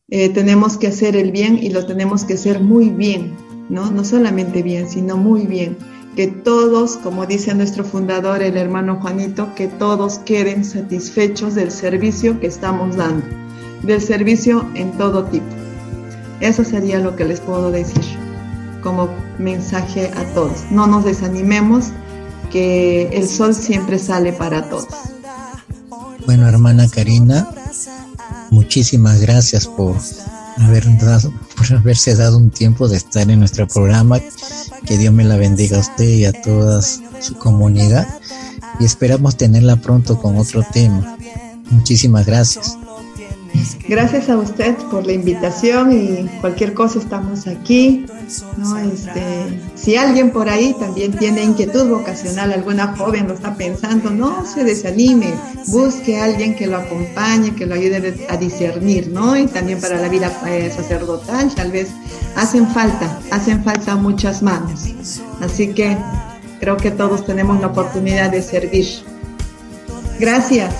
eh, 0.08 0.30
tenemos 0.30 0.78
que 0.78 0.88
hacer 0.88 1.16
el 1.16 1.32
bien 1.32 1.58
y 1.62 1.70
lo 1.70 1.86
tenemos 1.86 2.24
que 2.24 2.36
hacer 2.36 2.62
muy 2.62 2.90
bien, 2.90 3.36
¿no? 3.70 3.92
No 3.92 4.04
solamente 4.04 4.64
bien, 4.64 4.90
sino 4.90 5.18
muy 5.18 5.46
bien. 5.46 5.78
Que 6.16 6.28
todos, 6.28 6.98
como 6.98 7.26
dice 7.26 7.54
nuestro 7.54 7.84
fundador, 7.84 8.42
el 8.42 8.58
hermano 8.58 9.00
Juanito, 9.02 9.54
que 9.56 9.68
todos 9.68 10.20
queden 10.20 10.64
satisfechos 10.64 11.56
del 11.56 11.72
servicio 11.72 12.40
que 12.40 12.48
estamos 12.48 12.96
dando, 12.96 13.26
del 13.84 14.02
servicio 14.02 14.66
en 14.76 14.92
todo 14.94 15.26
tipo. 15.26 15.46
Eso 16.40 16.64
sería 16.64 17.00
lo 17.00 17.16
que 17.16 17.26
les 17.26 17.42
puedo 17.42 17.72
decir 17.72 18.04
como 18.82 19.10
mensaje 19.40 20.12
a 20.16 20.24
todos. 20.34 20.64
No 20.72 20.88
nos 20.88 21.04
desanimemos, 21.04 21.92
que 22.56 23.10
el 23.10 23.28
sol 23.28 23.54
siempre 23.54 24.00
sale 24.00 24.32
para 24.32 24.70
todos. 24.70 24.88
Bueno, 26.26 26.48
hermana 26.48 26.88
Karina, 26.88 27.50
muchísimas 28.50 29.20
gracias 29.20 29.68
por 29.68 29.98
haber 30.58 30.86
dado, 30.98 31.34
por 31.56 31.74
haberse 31.74 32.16
dado 32.16 32.38
un 32.38 32.50
tiempo 32.50 32.88
de 32.88 32.98
estar 32.98 33.30
en 33.30 33.40
nuestro 33.40 33.68
programa. 33.68 34.20
Que 34.86 34.98
Dios 34.98 35.14
me 35.14 35.24
la 35.24 35.38
bendiga 35.38 35.78
a 35.78 35.82
usted 35.82 36.08
y 36.08 36.26
a 36.26 36.42
toda 36.42 36.82
su 36.82 37.36
comunidad. 37.40 38.08
Y 38.80 38.86
esperamos 38.86 39.38
tenerla 39.38 39.78
pronto 39.78 40.20
con 40.20 40.38
otro 40.38 40.64
tema. 40.72 41.18
Muchísimas 41.72 42.26
gracias. 42.26 42.78
Gracias 43.88 44.30
a 44.30 44.38
usted 44.38 44.76
por 44.90 45.06
la 45.06 45.14
invitación 45.14 45.92
y 45.92 46.28
cualquier 46.42 46.74
cosa 46.74 47.00
estamos 47.00 47.48
aquí. 47.48 48.06
¿no? 48.58 48.78
Este, 48.78 49.62
si 49.76 49.96
alguien 49.96 50.32
por 50.32 50.50
ahí 50.50 50.76
también 50.80 51.12
tiene 51.14 51.44
inquietud 51.44 51.90
vocacional, 51.90 52.52
alguna 52.54 52.96
joven 52.96 53.28
lo 53.28 53.34
está 53.34 53.56
pensando, 53.56 54.10
no 54.10 54.46
se 54.46 54.64
desanime, 54.64 55.34
busque 55.68 56.20
a 56.20 56.26
alguien 56.26 56.56
que 56.56 56.68
lo 56.68 56.78
acompañe, 56.78 57.54
que 57.54 57.66
lo 57.66 57.76
ayude 57.76 58.26
a 58.30 58.38
discernir, 58.38 59.10
¿no? 59.10 59.38
Y 59.38 59.48
también 59.48 59.80
para 59.80 60.00
la 60.02 60.10
vida 60.10 60.32
eh, 60.48 60.72
sacerdotal, 60.76 61.54
tal 61.54 61.72
vez 61.72 61.90
hacen 62.36 62.68
falta, 62.68 63.20
hacen 63.32 63.64
falta 63.64 63.96
muchas 63.96 64.42
manos. 64.42 64.86
Así 65.42 65.68
que 65.68 65.98
creo 66.60 66.78
que 66.78 66.92
todos 66.92 67.26
tenemos 67.26 67.60
la 67.62 67.68
oportunidad 67.68 68.32
de 68.32 68.42
servir. 68.42 68.88
Gracias. 70.20 70.74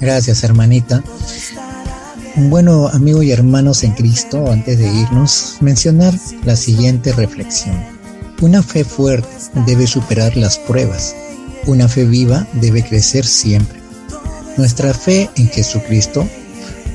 Gracias, 0.00 0.42
hermanita. 0.44 1.02
Bueno, 2.36 2.86
amigos 2.88 3.24
y 3.24 3.32
hermanos 3.32 3.82
en 3.82 3.92
Cristo, 3.92 4.50
antes 4.50 4.78
de 4.78 4.88
irnos, 4.88 5.56
mencionar 5.60 6.14
la 6.44 6.54
siguiente 6.54 7.12
reflexión. 7.12 7.76
Una 8.40 8.62
fe 8.62 8.84
fuerte 8.84 9.28
debe 9.66 9.86
superar 9.86 10.36
las 10.36 10.56
pruebas. 10.56 11.14
Una 11.66 11.88
fe 11.88 12.04
viva 12.04 12.46
debe 12.54 12.84
crecer 12.84 13.26
siempre. 13.26 13.80
Nuestra 14.56 14.94
fe 14.94 15.28
en 15.36 15.48
Jesucristo, 15.48 16.26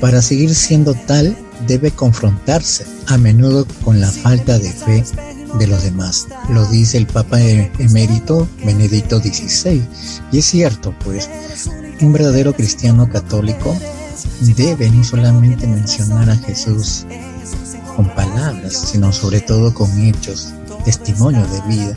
para 0.00 0.22
seguir 0.22 0.54
siendo 0.54 0.94
tal, 0.94 1.36
debe 1.66 1.90
confrontarse 1.90 2.86
a 3.06 3.18
menudo 3.18 3.66
con 3.84 4.00
la 4.00 4.10
falta 4.10 4.58
de 4.58 4.72
fe 4.72 5.04
de 5.58 5.66
los 5.66 5.82
demás. 5.82 6.28
Lo 6.48 6.64
dice 6.66 6.96
el 6.96 7.06
Papa 7.06 7.40
emérito 7.40 8.48
Benedicto 8.64 9.20
XVI. 9.20 9.82
Y 10.32 10.38
es 10.38 10.46
cierto, 10.46 10.94
pues, 11.04 11.28
un 12.00 12.12
verdadero 12.12 12.54
cristiano 12.54 13.08
católico 13.08 13.76
debe 14.40 14.90
no 14.90 15.04
solamente 15.04 15.66
mencionar 15.66 16.30
a 16.30 16.36
Jesús 16.36 17.06
con 17.94 18.08
palabras, 18.14 18.88
sino 18.90 19.12
sobre 19.12 19.40
todo 19.40 19.72
con 19.72 19.90
hechos, 19.98 20.52
testimonios 20.84 21.50
de 21.50 21.60
vida, 21.62 21.96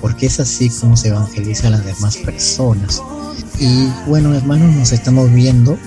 porque 0.00 0.26
es 0.26 0.40
así 0.40 0.70
como 0.70 0.96
se 0.96 1.08
evangeliza 1.08 1.66
a 1.66 1.70
las 1.70 1.84
demás 1.84 2.16
personas. 2.18 3.02
Y 3.58 3.88
bueno, 4.06 4.34
hermanos, 4.34 4.74
nos 4.74 4.92
estamos 4.92 5.32
viendo 5.32 5.78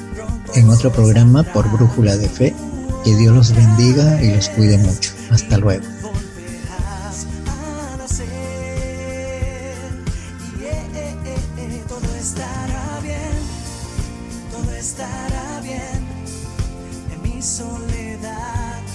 en 0.55 0.69
otro 0.69 0.91
programa 0.91 1.43
por 1.43 1.69
Brújula 1.71 2.17
de 2.17 2.29
Fe. 2.29 2.55
Que 3.03 3.15
Dios 3.15 3.35
los 3.35 3.53
bendiga 3.53 4.21
y 4.21 4.33
los 4.33 4.49
cuide 4.49 4.77
mucho. 4.77 5.11
Hasta 5.29 5.57
luego. 5.57 5.83